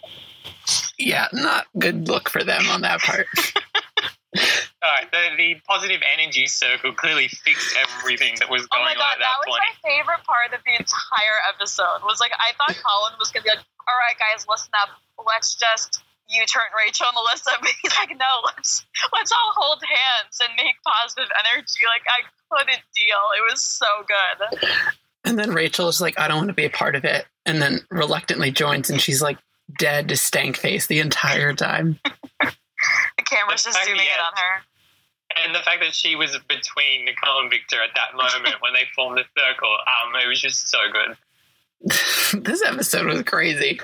Yeah, 0.98 1.28
not 1.32 1.70
good 1.78 2.08
look 2.08 2.28
for 2.28 2.42
them 2.42 2.66
on 2.68 2.82
that 2.82 3.00
part. 3.00 3.30
All 4.82 4.90
right, 4.90 5.06
the, 5.12 5.38
the 5.38 5.48
positive 5.68 6.02
energy 6.02 6.46
circle 6.46 6.92
clearly 6.92 7.28
fixed 7.28 7.78
everything 7.78 8.34
that 8.42 8.50
was 8.50 8.66
going 8.66 8.82
oh 8.82 8.90
my 8.90 8.94
God, 8.94 9.06
on 9.06 9.12
at 9.14 9.18
that, 9.22 9.30
that 9.30 9.46
point. 9.46 9.62
That 9.62 9.70
was 9.70 9.78
my 9.78 9.86
favorite 9.86 10.22
part 10.26 10.50
of 10.50 10.60
the 10.66 10.74
entire 10.74 11.38
episode. 11.46 12.02
Was 12.04 12.18
like 12.18 12.34
I 12.34 12.52
thought 12.58 12.74
Colin 12.74 13.14
was 13.22 13.30
gonna 13.30 13.46
be 13.46 13.54
like, 13.54 13.64
"All 13.86 13.96
right, 14.02 14.18
guys, 14.18 14.44
listen 14.50 14.74
up. 14.82 14.98
Let's 15.24 15.54
just 15.54 16.02
you 16.30 16.46
turn 16.46 16.70
Rachel 16.76 17.06
and 17.08 17.16
Elissa, 17.16 17.50
but 17.60 17.70
he's 17.82 17.92
like, 17.98 18.10
no, 18.10 18.32
let's 18.46 18.86
let's 19.12 19.32
all 19.32 19.52
hold 19.56 19.82
hands 19.82 20.38
and 20.40 20.50
make 20.56 20.76
positive 20.86 21.30
energy. 21.44 21.84
Like 21.84 22.06
I 22.06 22.20
couldn't 22.50 22.82
deal. 22.94 23.18
It 23.36 23.50
was 23.50 23.62
so 23.62 23.86
good. 24.06 24.70
And 25.24 25.38
then 25.38 25.52
Rachel 25.52 25.88
is 25.88 26.00
like, 26.00 26.18
I 26.18 26.28
don't 26.28 26.38
want 26.38 26.48
to 26.48 26.54
be 26.54 26.64
a 26.64 26.70
part 26.70 26.96
of 26.96 27.04
it, 27.04 27.26
and 27.44 27.60
then 27.60 27.80
reluctantly 27.90 28.50
joins, 28.50 28.90
and 28.90 29.00
she's 29.00 29.20
like 29.20 29.38
dead 29.78 30.08
to 30.08 30.16
stank 30.16 30.56
face 30.56 30.86
the 30.86 31.00
entire 31.00 31.52
time. 31.52 31.98
the 32.40 33.24
camera's 33.24 33.64
just 33.64 33.84
zooming 33.84 34.00
in 34.00 34.20
on 34.20 34.32
her. 34.36 34.62
And 35.44 35.54
the 35.54 35.60
fact 35.60 35.80
that 35.80 35.94
she 35.94 36.16
was 36.16 36.36
between 36.48 37.04
Nicole 37.04 37.42
and 37.42 37.50
Victor 37.50 37.76
at 37.76 37.90
that 37.94 38.16
moment 38.16 38.56
when 38.60 38.72
they 38.72 38.84
formed 38.96 39.16
the 39.16 39.24
circle, 39.38 39.70
um, 39.70 40.12
it 40.16 40.26
was 40.26 40.40
just 40.40 40.68
so 40.68 40.78
good. 40.92 42.42
this 42.44 42.62
episode 42.62 43.06
was 43.06 43.22
crazy 43.22 43.80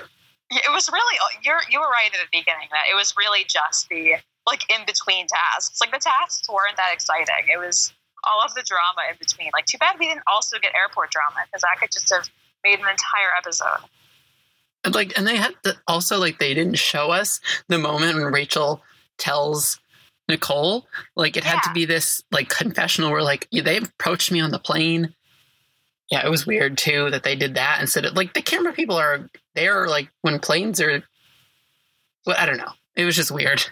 it 0.49 0.71
was 0.71 0.89
really 0.91 1.17
oh, 1.21 1.39
you're 1.43 1.61
you 1.69 1.79
were 1.79 1.87
right 1.87 2.07
at 2.07 2.19
the 2.19 2.29
beginning 2.31 2.67
that 2.71 2.85
it 2.91 2.95
was 2.95 3.15
really 3.17 3.43
just 3.47 3.89
the 3.89 4.15
like 4.47 4.63
in 4.69 4.85
between 4.85 5.27
tasks. 5.27 5.79
Like 5.81 5.91
the 5.91 5.99
tasks 5.99 6.47
weren't 6.49 6.77
that 6.77 6.91
exciting. 6.93 7.51
It 7.51 7.59
was 7.59 7.93
all 8.23 8.43
of 8.43 8.53
the 8.55 8.63
drama 8.63 9.09
in 9.09 9.17
between. 9.19 9.49
Like, 9.53 9.65
too 9.65 9.77
bad 9.77 9.97
we 9.99 10.07
didn't 10.07 10.23
also 10.31 10.57
get 10.59 10.73
airport 10.75 11.11
drama 11.11 11.45
because 11.45 11.63
I 11.63 11.77
could 11.79 11.91
just 11.91 12.11
have 12.11 12.29
made 12.63 12.79
an 12.79 12.87
entire 12.89 13.29
episode. 13.37 13.87
And 14.83 14.95
like, 14.95 15.17
and 15.17 15.27
they 15.27 15.35
had 15.35 15.53
to, 15.63 15.75
also 15.87 16.19
like 16.19 16.39
they 16.39 16.53
didn't 16.53 16.77
show 16.77 17.11
us 17.11 17.39
the 17.67 17.77
moment 17.77 18.15
when 18.15 18.31
Rachel 18.31 18.81
tells 19.17 19.79
Nicole. 20.29 20.87
Like, 21.15 21.37
it 21.37 21.43
had 21.43 21.61
to 21.61 21.73
be 21.73 21.85
this 21.85 22.21
like 22.31 22.49
confessional 22.49 23.11
where 23.11 23.23
like 23.23 23.47
they 23.51 23.77
approached 23.77 24.31
me 24.31 24.39
on 24.39 24.51
the 24.51 24.59
plane. 24.59 25.13
Yeah, 26.09 26.25
it 26.25 26.29
was 26.29 26.47
weird 26.47 26.77
too 26.77 27.09
that 27.11 27.23
they 27.23 27.35
did 27.35 27.55
that 27.55 27.81
instead 27.81 28.05
of 28.05 28.15
like 28.15 28.33
the 28.33 28.41
camera 28.41 28.71
people 28.71 28.95
are 28.95 29.29
they 29.55 29.67
are 29.67 29.87
like 29.87 30.09
when 30.21 30.39
planes 30.39 30.79
are. 30.79 31.03
Well, 32.25 32.35
I 32.37 32.45
don't 32.45 32.57
know. 32.57 32.71
It 32.95 33.05
was 33.05 33.15
just 33.15 33.31
weird. 33.31 33.65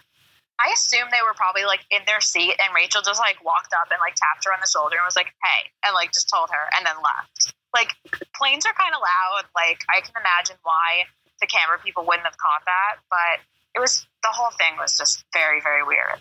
I 0.60 0.72
assume 0.72 1.08
they 1.12 1.24
were 1.24 1.36
probably 1.36 1.66
like 1.66 1.82
in 1.92 2.00
their 2.08 2.22
seat, 2.22 2.56
and 2.60 2.76
Rachel 2.76 3.02
just 3.02 3.20
like 3.20 3.44
walked 3.44 3.74
up 3.74 3.92
and 3.92 4.00
like 4.00 4.16
tapped 4.16 4.46
her 4.46 4.54
on 4.54 4.60
the 4.62 4.68
shoulder 4.68 4.96
and 4.96 5.04
was 5.06 5.16
like, 5.16 5.32
"Hey," 5.44 5.72
and 5.86 5.94
like 5.94 6.12
just 6.14 6.30
told 6.30 6.50
her, 6.50 6.64
and 6.76 6.86
then 6.86 6.96
left. 7.04 7.54
Like 7.74 7.92
planes 8.36 8.66
are 8.66 8.76
kind 8.76 8.96
of 8.96 9.02
loud. 9.04 9.44
Like 9.56 9.84
I 9.92 10.00
can 10.00 10.16
imagine 10.20 10.56
why 10.64 11.08
the 11.42 11.48
camera 11.48 11.80
people 11.84 12.06
wouldn't 12.06 12.26
have 12.26 12.38
caught 12.38 12.64
that, 12.66 13.04
but 13.10 13.44
it 13.76 13.80
was 13.80 14.08
the 14.24 14.32
whole 14.32 14.52
thing 14.52 14.76
was 14.80 14.96
just 14.96 15.24
very 15.34 15.60
very 15.60 15.84
weird. 15.84 16.20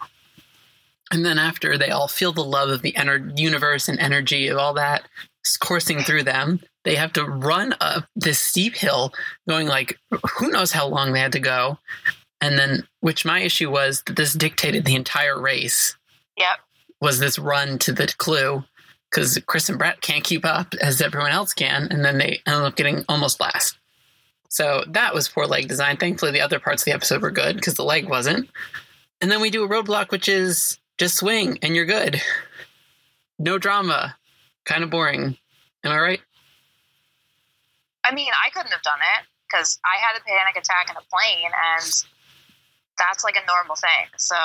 And 1.13 1.25
then 1.25 1.39
after 1.39 1.79
they 1.79 1.91
all 1.91 2.09
feel 2.09 2.33
the 2.33 2.43
love 2.43 2.71
of 2.71 2.83
the 2.83 2.93
ener- 2.93 3.39
universe 3.39 3.89
and 3.89 4.01
energy 4.01 4.49
of 4.49 4.59
all 4.59 4.75
that 4.75 5.07
coursing 5.57 6.01
through 6.01 6.25
them, 6.25 6.61
they 6.85 6.97
have 6.97 7.13
to 7.15 7.25
run 7.25 7.75
up 7.81 8.07
this 8.17 8.39
steep 8.39 8.77
hill, 8.77 9.13
going 9.49 9.67
like 9.67 9.99
who 10.39 10.51
knows 10.51 10.73
how 10.73 10.87
long 10.87 11.13
they 11.13 11.21
had 11.21 11.33
to 11.33 11.41
go. 11.41 11.79
And 12.41 12.59
then, 12.59 12.87
which 13.01 13.25
my 13.25 13.41
issue 13.41 13.71
was 13.71 14.03
that 14.07 14.17
this 14.17 14.35
dictated 14.35 14.85
the 14.85 14.95
entire 14.95 15.41
race. 15.41 15.97
Yep. 16.37 16.59
Was 17.01 17.19
this 17.19 17.39
run 17.39 17.79
to 17.81 17.93
the 17.93 18.13
clue 18.19 18.65
because 19.11 19.39
Chris 19.47 19.69
and 19.69 19.79
Bret 19.79 20.01
can't 20.01 20.25
keep 20.25 20.45
up 20.45 20.75
as 20.81 21.01
everyone 21.01 21.31
else 21.31 21.55
can, 21.55 21.89
and 21.91 22.05
then 22.05 22.19
they 22.19 22.41
end 22.47 22.57
up 22.57 22.77
getting 22.77 23.05
almost 23.09 23.41
last. 23.41 23.79
So 24.49 24.85
that 24.89 25.15
was 25.15 25.29
poor 25.29 25.47
leg 25.47 25.69
design. 25.69 25.97
Thankfully, 25.97 26.33
the 26.33 26.41
other 26.41 26.61
parts 26.61 26.83
of 26.83 26.87
the 26.87 26.93
episode 26.93 27.23
were 27.23 27.31
good 27.31 27.57
because 27.57 27.75
the 27.75 27.85
leg 27.85 28.09
wasn't. 28.09 28.49
And 29.21 29.31
then 29.31 29.41
we 29.41 29.51
do 29.51 29.65
a 29.65 29.69
roadblock, 29.69 30.11
which 30.11 30.29
is 30.29 30.79
just 30.99 31.17
swing 31.17 31.59
and 31.63 31.75
you're 31.75 31.87
good. 31.87 32.21
No 33.39 33.59
drama. 33.59 34.17
Kind 34.65 34.83
of 34.85 34.91
boring. 34.91 35.37
Am 35.85 35.93
I 35.93 35.99
right? 35.99 36.21
I 38.05 38.15
mean, 38.15 38.31
I 38.33 38.51
couldn't 38.51 38.73
have 38.73 38.83
done 38.83 39.01
it 39.01 39.27
because 39.49 39.79
I 39.85 40.01
had 40.01 40.21
a 40.21 40.25
panic 40.25 40.57
attack 40.57 40.91
in 40.91 40.97
a 40.97 41.05
plane, 41.09 41.51
and 41.53 42.05
that's 42.99 43.25
like 43.25 43.37
a 43.37 43.47
normal 43.47 43.77
thing. 43.77 44.09
So, 44.17 44.37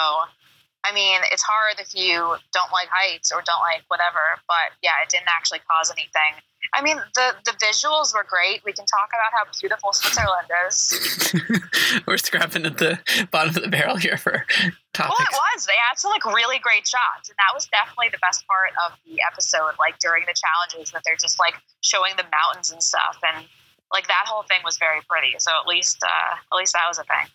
I 0.90 0.94
mean, 0.94 1.22
it's 1.32 1.44
hard 1.44 1.78
if 1.78 1.94
you 1.94 2.18
don't 2.52 2.72
like 2.74 2.90
heights 2.90 3.32
or 3.32 3.44
don't 3.46 3.62
like 3.62 3.84
whatever, 3.90 4.42
but 4.48 4.74
yeah, 4.82 4.98
it 5.04 5.10
didn't 5.10 5.30
actually 5.30 5.60
cause 5.70 5.92
anything. 5.92 6.42
I 6.74 6.82
mean, 6.82 6.98
the 7.16 7.36
the 7.46 7.54
visuals 7.62 8.14
were 8.14 8.26
great. 8.26 8.66
We 8.66 8.74
can 8.74 8.86
talk 8.86 9.10
about 9.14 9.32
how 9.32 9.46
beautiful 9.60 9.94
Switzerland 9.94 10.50
is. 10.68 12.02
We're 12.08 12.18
scrapping 12.18 12.66
at 12.66 12.78
the 12.78 13.00
bottom 13.32 13.56
of 13.56 13.62
the 13.62 13.70
barrel 13.70 13.96
here 13.96 14.18
for 14.18 14.46
topics. 14.94 15.18
Well, 15.18 15.28
it 15.30 15.38
was. 15.56 15.66
They 15.66 15.78
had 15.78 15.98
some 15.98 16.12
like 16.12 16.26
really 16.26 16.60
great 16.60 16.86
shots, 16.88 17.30
and 17.30 17.38
that 17.38 17.54
was 17.54 17.66
definitely 17.70 18.10
the 18.12 18.22
best 18.22 18.46
part 18.46 18.74
of 18.86 18.98
the 19.06 19.22
episode. 19.22 19.78
Like 19.80 20.00
during 20.00 20.26
the 20.26 20.36
challenges, 20.36 20.92
that 20.92 21.04
they're 21.06 21.22
just 21.22 21.40
like 21.40 21.56
showing 21.82 22.14
the 22.18 22.26
mountains 22.34 22.72
and 22.72 22.82
stuff, 22.84 23.18
and 23.24 23.46
like 23.94 24.08
that 24.08 24.26
whole 24.26 24.44
thing 24.44 24.60
was 24.66 24.78
very 24.78 25.02
pretty. 25.10 25.38
So 25.40 25.52
at 25.54 25.66
least, 25.66 26.04
uh, 26.04 26.36
at 26.38 26.56
least 26.58 26.74
that 26.74 26.86
was 26.88 27.00
a 27.00 27.06
thing. 27.06 27.30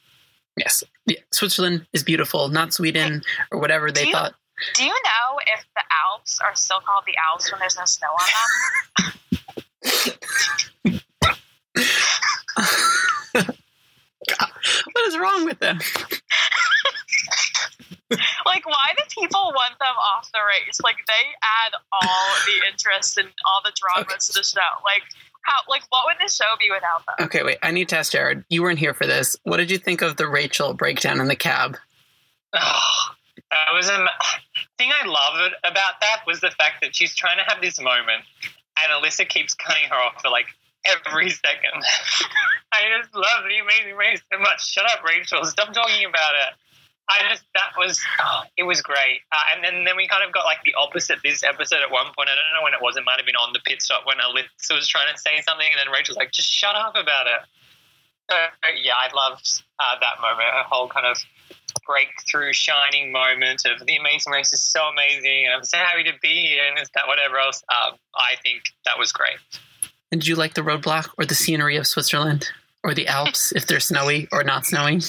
Yes, 0.56 0.84
yeah, 1.06 1.18
Switzerland 1.32 1.86
is 1.92 2.04
beautiful, 2.04 2.48
not 2.48 2.72
Sweden 2.72 3.22
or 3.50 3.58
whatever 3.58 3.90
they 3.90 4.06
you, 4.06 4.12
thought. 4.12 4.34
Do 4.74 4.84
you 4.84 4.90
know 4.90 5.40
if 5.54 5.64
the 5.74 5.82
Alps 6.06 6.38
are 6.40 6.54
still 6.54 6.78
called 6.80 7.02
the 7.06 7.14
Alps 7.30 7.50
when 7.50 7.58
there's 7.58 7.76
no 7.76 7.84
snow 7.84 8.08
on 8.08 8.26
them? 8.30 8.48
God, 14.28 14.50
what 14.92 15.06
is 15.06 15.18
wrong 15.18 15.44
with 15.44 15.58
them? 15.58 15.78
like, 18.46 18.64
why 18.66 18.94
do 18.96 19.02
people 19.10 19.52
want 19.54 19.76
them 19.80 19.96
off 20.14 20.30
the 20.32 20.38
race? 20.46 20.80
Like, 20.82 20.96
they 21.06 21.34
add 21.42 21.74
all 21.92 22.28
the 22.46 22.66
interest 22.70 23.18
and 23.18 23.28
all 23.46 23.60
the 23.64 23.72
drama 23.74 24.06
okay. 24.06 24.14
to 24.20 24.32
the 24.32 24.44
show. 24.44 24.60
Like, 24.84 25.02
how 25.44 25.60
like 25.68 25.82
what 25.90 26.04
would 26.06 26.16
this 26.20 26.34
show 26.34 26.44
be 26.58 26.70
without 26.70 27.04
them? 27.06 27.26
Okay, 27.26 27.42
wait. 27.42 27.58
I 27.62 27.70
need 27.70 27.88
to 27.90 27.98
ask 27.98 28.12
Jarrod. 28.12 28.44
You 28.48 28.62
weren't 28.62 28.78
here 28.78 28.94
for 28.94 29.06
this. 29.06 29.36
What 29.44 29.58
did 29.58 29.70
you 29.70 29.78
think 29.78 30.02
of 30.02 30.16
the 30.16 30.28
Rachel 30.28 30.74
breakdown 30.74 31.20
in 31.20 31.28
the 31.28 31.36
cab? 31.36 31.76
Oh, 32.54 32.80
uh, 33.50 33.74
was 33.74 33.88
a 33.88 34.06
thing 34.78 34.90
I 34.90 35.06
love 35.06 35.52
about 35.62 36.00
that 36.00 36.22
was 36.26 36.40
the 36.40 36.50
fact 36.50 36.82
that 36.82 36.94
she's 36.94 37.14
trying 37.14 37.38
to 37.38 37.44
have 37.44 37.60
this 37.60 37.80
moment, 37.80 38.22
and 38.82 38.92
Elissa 38.92 39.24
keeps 39.24 39.54
cutting 39.54 39.88
her 39.90 39.96
off 39.96 40.22
for 40.22 40.30
like 40.30 40.46
every 40.84 41.30
second. 41.30 41.74
I 42.72 42.82
just 43.00 43.14
love 43.14 43.44
the 43.48 43.58
Amazing 43.58 43.96
Race 43.96 44.20
so 44.32 44.38
much. 44.38 44.66
Shut 44.66 44.84
up, 44.86 45.04
Rachel. 45.04 45.44
Stop 45.44 45.72
talking 45.72 46.04
about 46.04 46.34
it. 46.48 46.54
I 47.08 47.28
just 47.28 47.44
that 47.54 47.76
was 47.76 48.00
it 48.56 48.64
was 48.64 48.80
great, 48.80 49.20
uh, 49.30 49.54
and 49.54 49.64
then 49.64 49.84
then 49.84 49.96
we 49.96 50.08
kind 50.08 50.24
of 50.24 50.32
got 50.32 50.44
like 50.44 50.64
the 50.64 50.74
opposite 50.74 51.18
this 51.22 51.42
episode 51.42 51.82
at 51.84 51.90
one 51.90 52.06
point. 52.16 52.28
I 52.28 52.34
don't 52.34 52.52
know 52.56 52.64
when 52.64 52.72
it 52.72 52.80
was. 52.80 52.96
It 52.96 53.04
might 53.04 53.18
have 53.18 53.26
been 53.26 53.36
on 53.36 53.52
the 53.52 53.60
pit 53.64 53.82
stop 53.82 54.06
when 54.06 54.16
Elissa 54.20 54.72
was 54.72 54.88
trying 54.88 55.12
to 55.12 55.18
say 55.20 55.40
something, 55.42 55.66
and 55.68 55.76
then 55.76 55.92
Rachel's 55.92 56.16
like, 56.16 56.32
"Just 56.32 56.48
shut 56.48 56.74
up 56.74 56.96
about 56.96 57.26
it." 57.26 57.44
So 58.30 58.36
yeah, 58.80 58.96
I 58.96 59.12
loved 59.14 59.44
uh, 59.78 60.00
that 60.00 60.20
moment. 60.20 60.48
A 60.56 60.64
whole 60.64 60.88
kind 60.88 61.04
of 61.06 61.18
breakthrough, 61.86 62.52
shining 62.52 63.12
moment 63.12 63.62
of 63.66 63.86
the 63.86 63.96
Amazing 63.96 64.32
Race 64.32 64.52
is 64.52 64.62
so 64.62 64.84
amazing, 64.88 65.44
and 65.44 65.54
I'm 65.54 65.64
so 65.64 65.76
happy 65.76 66.04
to 66.04 66.12
be 66.22 66.46
here, 66.46 66.64
and 66.66 66.78
is 66.78 66.88
that 66.94 67.06
whatever 67.06 67.38
else. 67.38 67.62
Um, 67.68 67.98
I 68.16 68.36
think 68.42 68.62
that 68.86 68.98
was 68.98 69.12
great. 69.12 69.36
And 70.10 70.20
did 70.20 70.28
you 70.28 70.36
like 70.36 70.54
the 70.54 70.62
roadblock 70.62 71.10
or 71.18 71.26
the 71.26 71.34
scenery 71.34 71.76
of 71.76 71.86
Switzerland 71.86 72.48
or 72.82 72.94
the 72.94 73.08
Alps 73.08 73.52
if 73.52 73.66
they're 73.66 73.80
snowy 73.80 74.28
or 74.32 74.44
not 74.44 74.64
snowing? 74.64 75.02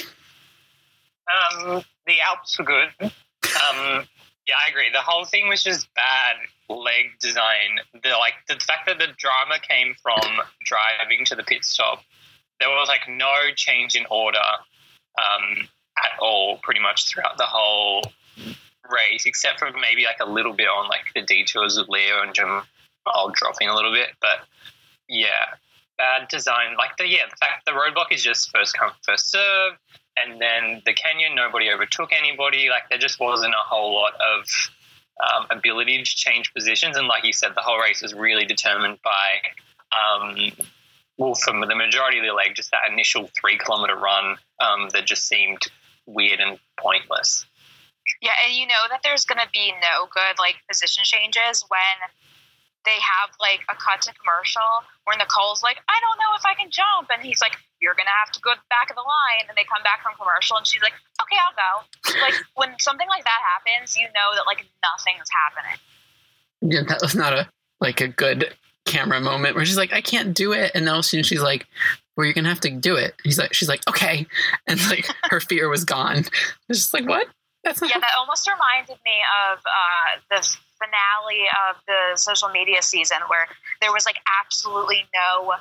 Um, 1.28 1.84
the 2.06 2.22
Alps 2.22 2.58
were 2.60 2.66
good. 2.66 2.90
Um, 3.02 4.06
yeah, 4.48 4.56
I 4.66 4.70
agree. 4.70 4.90
The 4.94 5.02
whole 5.02 5.26
thing 5.26 5.48
was 5.48 5.64
just 5.64 5.88
bad 5.96 6.36
leg 6.70 7.18
design. 7.20 7.80
The 8.04 8.10
like 8.12 8.34
the 8.48 8.56
fact 8.56 8.88
that 8.88 9.00
the 9.00 9.08
drama 9.18 9.56
came 9.62 9.96
from 10.02 10.42
driving 10.64 11.26
to 11.26 11.36
the 11.36 11.44
pit 11.44 11.66
stop. 11.66 12.04
There 12.60 12.70
was 12.70 12.88
like 12.88 13.10
no 13.10 13.34
change 13.56 13.96
in 13.96 14.06
order 14.10 14.38
um, 15.18 15.68
at 15.98 16.20
all, 16.20 16.60
pretty 16.64 16.80
much 16.80 17.08
throughout 17.08 17.38
the 17.38 17.46
whole 17.46 18.04
race, 18.92 19.26
except 19.26 19.60
for 19.60 19.72
maybe 19.72 20.06
like 20.06 20.20
a 20.22 20.30
little 20.30 20.54
bit 20.54 20.68
on 20.68 20.88
like 20.90 21.06
the 21.16 21.22
detours 21.22 21.78
of 21.78 21.90
Leo 21.90 22.22
and 22.22 22.34
Jim 22.34 22.62
Jamal 23.08 23.32
dropping 23.34 23.68
a 23.68 23.76
little 23.76 23.92
bit. 23.92 24.10
But 24.22 24.40
yeah, 25.10 25.56
bad 25.98 26.28
design. 26.28 26.76
Like 26.78 26.98
the 26.98 27.08
yeah, 27.08 27.26
the 27.30 27.36
fact 27.36 27.66
the 27.66 27.72
roadblock 27.72 28.12
is 28.12 28.24
just 28.24 28.52
first 28.52 28.78
come 28.78 28.92
first 29.04 29.32
serve 29.32 29.74
and 30.18 30.40
then 30.42 30.82
the 30.86 30.94
canyon, 30.94 31.36
nobody 31.36 31.72
overtook 31.72 32.12
anybody. 32.14 32.70
Like 32.70 32.90
there 32.90 32.98
just 32.98 33.20
wasn't 33.20 33.54
a 33.54 33.64
whole 33.66 33.94
lot 33.94 34.14
of 34.14 34.46
um, 35.24 35.48
ability 35.50 35.98
to 35.98 36.04
change 36.04 36.54
positions. 36.54 36.98
And 36.98 37.08
like 37.08 37.26
you 37.26 37.34
said, 37.34 37.52
the 37.56 37.62
whole 37.62 37.80
race 37.80 38.02
was 38.02 38.14
really 38.14 38.46
determined 38.46 39.00
by, 39.04 39.42
um, 39.92 40.52
well, 41.18 41.36
for 41.36 41.54
the 41.54 41.76
majority 41.76 42.20
of 42.20 42.26
the 42.26 42.34
leg, 42.34 42.56
just 42.56 42.72
that 42.72 42.92
initial 42.92 43.30
three 43.40 43.58
kilometer 43.58 43.96
run 43.96 44.38
um, 44.60 44.90
that 44.94 45.06
just 45.06 45.28
seemed 45.28 45.62
weird 46.06 46.40
and 46.40 46.60
pointless. 46.80 47.46
Yeah, 48.22 48.32
and 48.46 48.56
you 48.56 48.68
know 48.68 48.86
that 48.90 49.02
there's 49.04 49.26
going 49.26 49.40
to 49.40 49.50
be 49.52 49.74
no 49.82 50.08
good 50.14 50.38
like 50.38 50.56
position 50.70 51.04
changes 51.04 51.66
when 51.68 51.98
they 52.86 52.98
have 53.02 53.34
like 53.42 53.62
a 53.68 53.76
cut 53.76 54.02
to 54.06 54.14
commercial 54.14 54.86
where 55.06 55.18
Nicole's 55.18 55.64
like, 55.64 55.78
I 55.90 55.98
don't 56.00 56.18
know 56.22 56.32
if 56.38 56.46
I 56.46 56.54
can 56.54 56.70
jump. 56.70 57.10
And 57.10 57.26
he's 57.26 57.42
like, 57.42 57.58
You're 57.82 57.96
going 57.96 58.08
to 58.08 58.18
have 58.24 58.32
to 58.34 58.40
go 58.42 58.54
to 58.54 58.60
the 58.60 58.72
back 58.72 58.90
of 58.90 58.96
the 58.96 59.06
line. 59.06 59.46
And 59.48 59.56
they 59.58 59.68
come 59.68 59.84
back 59.84 60.02
from 60.02 60.16
commercial 60.18 60.58
and 60.58 60.66
she's 60.66 60.82
like, 60.82 60.96
Okay, 61.22 61.40
I'll 61.40 61.58
go. 61.58 61.72
like 62.22 62.36
when 62.56 62.76
something 62.80 63.08
like 63.08 63.24
that 63.24 63.42
happens, 63.42 63.98
you 63.98 64.06
know 64.12 64.36
that 64.36 64.46
like 64.48 64.66
nothing's 64.84 65.30
happening. 65.32 65.78
Yeah, 66.62 66.84
that 66.88 67.02
was 67.02 67.16
not 67.16 67.34
a 67.34 67.50
like 67.80 68.02
a 68.02 68.08
good 68.08 68.54
camera 68.86 69.20
moment 69.20 69.56
where 69.56 69.66
she's 69.66 69.78
like, 69.78 69.94
I 69.94 70.02
can't 70.02 70.34
do 70.34 70.54
it. 70.54 70.72
And 70.74 70.88
then 70.88 71.04
soon 71.04 71.24
she's 71.24 71.42
like, 71.42 71.68
well, 72.16 72.26
you're 72.26 72.34
gonna 72.34 72.50
have 72.50 72.62
to 72.62 72.72
do 72.72 72.96
it. 72.96 73.16
He's 73.24 73.38
like, 73.38 73.54
she's 73.54 73.70
like, 73.70 73.82
okay, 73.90 74.26
and 74.68 74.80
like 74.90 75.08
her 75.30 75.40
fear 75.40 75.70
was 75.70 75.84
gone. 75.84 76.26
It's 76.70 76.80
just 76.80 76.94
like, 76.94 77.08
what? 77.08 77.28
That's 77.64 77.82
not 77.82 77.90
yeah. 77.90 78.00
That 78.00 78.12
almost 78.20 78.48
reminded 78.48 78.98
me 79.04 79.18
of 79.52 79.60
uh, 79.60 80.20
the 80.30 80.58
finale 80.78 81.48
of 81.70 81.78
the 81.88 82.16
social 82.16 82.50
media 82.50 82.82
season 82.82 83.18
where 83.28 83.48
there 83.82 83.92
was 83.92 84.06
like 84.06 84.18
absolutely 84.42 85.06
no 85.14 85.54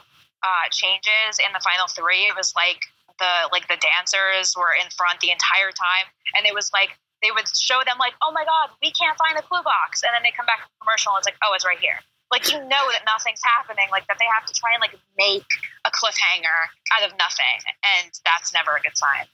uh, 0.45 0.69
changes 0.69 1.41
in 1.41 1.49
the 1.57 1.63
final 1.65 1.89
three. 1.89 2.29
It 2.29 2.37
was 2.37 2.53
like 2.53 2.85
the 3.17 3.49
like 3.49 3.65
the 3.73 3.81
dancers 3.81 4.53
were 4.53 4.77
in 4.77 4.87
front 4.93 5.25
the 5.25 5.33
entire 5.33 5.73
time, 5.73 6.07
and 6.37 6.45
it 6.45 6.53
was 6.53 6.69
like 6.77 6.93
they 7.25 7.33
would 7.33 7.49
show 7.57 7.81
them 7.89 7.97
like, 7.97 8.13
oh 8.21 8.31
my 8.37 8.45
god, 8.45 8.77
we 8.85 8.93
can't 8.93 9.17
find 9.17 9.41
the 9.41 9.43
clue 9.43 9.65
box, 9.65 10.05
and 10.05 10.13
then 10.13 10.21
they 10.21 10.35
come 10.37 10.45
back 10.45 10.61
the 10.61 10.85
commercial 10.85 11.17
and 11.17 11.25
it's 11.25 11.29
like, 11.29 11.41
oh, 11.41 11.57
it's 11.57 11.65
right 11.65 11.81
here. 11.81 11.97
Like 12.29 12.51
you 12.53 12.59
know 12.61 12.85
that 12.93 13.03
nothing's 13.09 13.43
happening, 13.43 13.89
like 13.91 14.07
that 14.13 14.21
they 14.21 14.29
have 14.29 14.45
to 14.45 14.55
try 14.55 14.77
and 14.77 14.83
like 14.85 14.95
make 15.17 15.49
a 15.89 15.91
cliffhanger 15.91 16.61
out 16.95 17.09
of 17.09 17.17
nothing, 17.17 17.59
and 17.81 18.13
that's 18.23 18.53
never 18.53 18.77
a 18.77 18.81
good 18.81 18.97
sign 18.97 19.27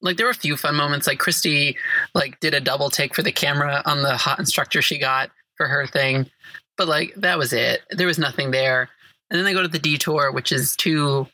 like 0.00 0.16
there 0.16 0.24
were 0.24 0.30
a 0.30 0.34
few 0.34 0.56
fun 0.56 0.74
moments 0.74 1.06
like 1.06 1.18
christie 1.18 1.76
like 2.14 2.40
did 2.40 2.54
a 2.54 2.60
double 2.60 2.88
take 2.88 3.14
for 3.14 3.20
the 3.20 3.30
camera 3.30 3.82
on 3.84 4.00
the 4.00 4.16
hot 4.16 4.38
instructor 4.38 4.80
she 4.80 4.98
got 4.98 5.30
for 5.56 5.66
her 5.66 5.86
thing, 5.86 6.30
but 6.76 6.88
like 6.88 7.14
that 7.16 7.38
was 7.38 7.52
it. 7.52 7.82
There 7.90 8.06
was 8.06 8.18
nothing 8.18 8.50
there. 8.50 8.88
And 9.34 9.40
then 9.40 9.46
they 9.46 9.52
go 9.52 9.62
to 9.62 9.68
the 9.68 9.80
detour, 9.80 10.30
which 10.30 10.52
is 10.52 10.76
two 10.76 11.26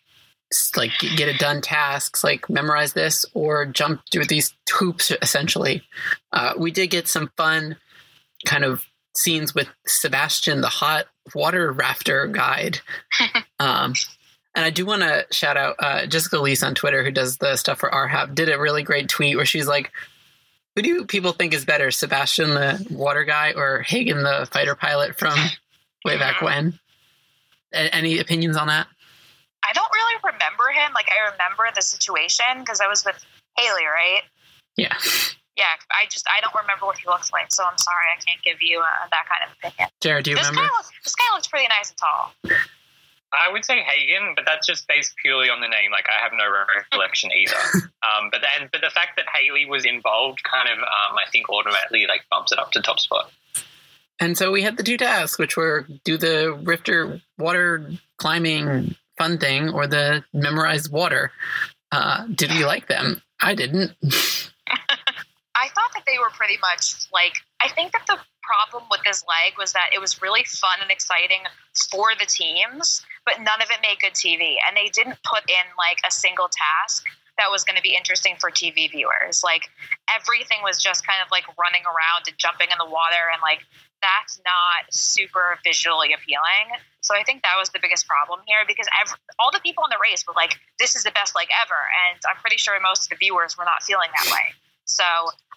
like 0.74 0.90
get 0.98 1.28
it 1.28 1.38
done 1.38 1.60
tasks, 1.60 2.24
like 2.24 2.48
memorize 2.48 2.94
this 2.94 3.26
or 3.34 3.66
jump 3.66 4.00
through 4.10 4.24
these 4.24 4.54
hoops. 4.70 5.12
Essentially, 5.20 5.82
uh, 6.32 6.54
we 6.56 6.70
did 6.70 6.86
get 6.86 7.08
some 7.08 7.30
fun 7.36 7.76
kind 8.46 8.64
of 8.64 8.86
scenes 9.14 9.54
with 9.54 9.68
Sebastian, 9.86 10.62
the 10.62 10.70
hot 10.70 11.08
water 11.34 11.70
rafter 11.72 12.26
guide. 12.26 12.80
um, 13.60 13.92
and 14.54 14.64
I 14.64 14.70
do 14.70 14.86
want 14.86 15.02
to 15.02 15.26
shout 15.30 15.58
out 15.58 15.76
uh, 15.78 16.06
Jessica 16.06 16.36
Leese 16.36 16.66
on 16.66 16.74
Twitter, 16.74 17.04
who 17.04 17.10
does 17.10 17.36
the 17.36 17.56
stuff 17.56 17.80
for 17.80 17.90
RHAP, 17.90 18.34
did 18.34 18.48
a 18.48 18.58
really 18.58 18.82
great 18.82 19.10
tweet 19.10 19.36
where 19.36 19.44
she's 19.44 19.68
like, 19.68 19.92
who 20.74 20.80
do 20.80 21.04
people 21.04 21.32
think 21.32 21.52
is 21.52 21.66
better, 21.66 21.90
Sebastian, 21.90 22.54
the 22.54 22.86
water 22.90 23.24
guy, 23.24 23.52
or 23.54 23.82
Hagen, 23.82 24.22
the 24.22 24.48
fighter 24.50 24.74
pilot 24.74 25.18
from 25.18 25.38
way 26.06 26.16
back 26.16 26.40
when? 26.40 26.80
A- 27.72 27.94
any 27.94 28.18
opinions 28.18 28.56
on 28.56 28.68
that? 28.68 28.86
I 29.62 29.72
don't 29.72 29.90
really 29.92 30.16
remember 30.24 30.68
him. 30.72 30.92
Like, 30.94 31.08
I 31.10 31.30
remember 31.30 31.64
the 31.74 31.82
situation 31.82 32.60
because 32.60 32.80
I 32.80 32.88
was 32.88 33.04
with 33.04 33.18
Haley, 33.56 33.84
right? 33.84 34.22
Yeah. 34.76 34.94
Yeah, 35.56 35.76
I 35.90 36.08
just 36.08 36.26
I 36.26 36.40
don't 36.40 36.54
remember 36.54 36.86
what 36.86 36.96
he 36.96 37.06
looks 37.06 37.32
like, 37.32 37.52
so 37.52 37.64
I'm 37.64 37.76
sorry 37.76 38.06
I 38.16 38.18
can't 38.24 38.40
give 38.42 38.62
you 38.62 38.80
uh, 38.80 39.06
that 39.10 39.28
kind 39.28 39.44
of 39.44 39.50
opinion. 39.58 39.90
Jarrod, 40.00 40.22
do 40.24 40.30
you 40.30 40.36
this 40.36 40.48
remember? 40.48 40.68
Guy 40.68 40.74
looks, 40.78 40.90
this 41.04 41.14
guy 41.14 41.28
looks 41.34 41.48
pretty 41.48 41.68
nice 41.68 41.92
and 41.92 41.98
tall. 42.00 42.32
I 43.32 43.52
would 43.52 43.64
say 43.64 43.82
Hagen, 43.82 44.32
but 44.34 44.44
that's 44.46 44.66
just 44.66 44.88
based 44.88 45.14
purely 45.22 45.50
on 45.50 45.60
the 45.60 45.68
name. 45.68 45.92
Like 45.92 46.06
I 46.08 46.22
have 46.22 46.32
no 46.32 46.44
recollection 46.48 47.30
either. 47.36 47.60
um, 48.02 48.30
but 48.32 48.40
then, 48.40 48.68
but 48.72 48.80
the 48.80 48.90
fact 48.90 49.16
that 49.16 49.26
Haley 49.32 49.66
was 49.66 49.84
involved, 49.84 50.42
kind 50.42 50.68
of, 50.68 50.78
um, 50.78 51.18
I 51.18 51.28
think, 51.30 51.48
automatically 51.50 52.06
like 52.08 52.22
bumps 52.30 52.52
it 52.52 52.58
up 52.58 52.72
to 52.72 52.82
top 52.82 52.98
spot. 52.98 53.30
And 54.20 54.36
so 54.36 54.52
we 54.52 54.62
had 54.62 54.76
the 54.76 54.82
two 54.82 54.98
tasks, 54.98 55.38
which 55.38 55.56
were 55.56 55.86
do 56.04 56.18
the 56.18 56.52
Rifter 56.62 57.20
water 57.38 57.90
climbing 58.18 58.94
fun 59.16 59.38
thing 59.38 59.70
or 59.70 59.86
the 59.86 60.24
memorize 60.32 60.88
water. 60.88 61.32
Uh, 61.90 62.26
did 62.34 62.50
we 62.52 62.64
like 62.64 62.86
them? 62.86 63.22
I 63.40 63.54
didn't. 63.54 63.92
I 65.60 65.68
thought 65.68 65.92
that 65.94 66.04
they 66.06 66.18
were 66.18 66.30
pretty 66.30 66.58
much 66.60 66.94
like. 67.12 67.34
I 67.60 67.68
think 67.68 67.92
that 67.92 68.06
the 68.06 68.18
problem 68.42 68.84
with 68.90 69.00
this 69.04 69.24
leg 69.28 69.54
was 69.58 69.72
that 69.72 69.90
it 69.94 70.00
was 70.00 70.20
really 70.22 70.44
fun 70.44 70.78
and 70.82 70.90
exciting 70.90 71.40
for 71.90 72.12
the 72.18 72.26
teams, 72.26 73.02
but 73.24 73.38
none 73.38 73.62
of 73.62 73.70
it 73.70 73.78
made 73.82 74.00
good 74.00 74.14
TV. 74.14 74.56
And 74.66 74.76
they 74.76 74.88
didn't 74.92 75.18
put 75.22 75.48
in 75.48 75.66
like 75.78 76.00
a 76.06 76.10
single 76.10 76.48
task 76.48 77.04
that 77.38 77.50
was 77.50 77.64
going 77.64 77.76
to 77.76 77.82
be 77.82 77.96
interesting 77.96 78.36
for 78.38 78.50
TV 78.50 78.90
viewers. 78.90 79.42
Like 79.42 79.70
everything 80.12 80.58
was 80.62 80.78
just 80.78 81.06
kind 81.06 81.18
of 81.24 81.30
like 81.30 81.44
running 81.56 81.82
around 81.84 82.28
and 82.28 82.36
jumping 82.36 82.68
in 82.70 82.78
the 82.78 82.90
water 82.90 83.32
and 83.32 83.40
like 83.40 83.64
that's 84.02 84.40
not 84.44 84.88
super 84.90 85.58
visually 85.64 86.12
appealing. 86.12 86.76
So 87.00 87.14
I 87.14 87.22
think 87.22 87.42
that 87.42 87.56
was 87.58 87.70
the 87.70 87.80
biggest 87.80 88.06
problem 88.06 88.40
here 88.46 88.64
because 88.66 88.86
every, 89.00 89.16
all 89.38 89.50
the 89.52 89.60
people 89.60 89.84
in 89.84 89.90
the 89.90 90.00
race 90.00 90.26
were 90.26 90.34
like, 90.36 90.56
"This 90.78 90.96
is 90.96 91.04
the 91.04 91.12
best 91.12 91.36
leg 91.36 91.48
ever," 91.62 91.80
and 92.10 92.20
I'm 92.28 92.36
pretty 92.36 92.56
sure 92.56 92.76
most 92.80 93.06
of 93.06 93.10
the 93.10 93.16
viewers 93.16 93.56
were 93.56 93.64
not 93.64 93.82
feeling 93.82 94.10
that 94.12 94.28
way. 94.32 94.52
So 94.84 95.04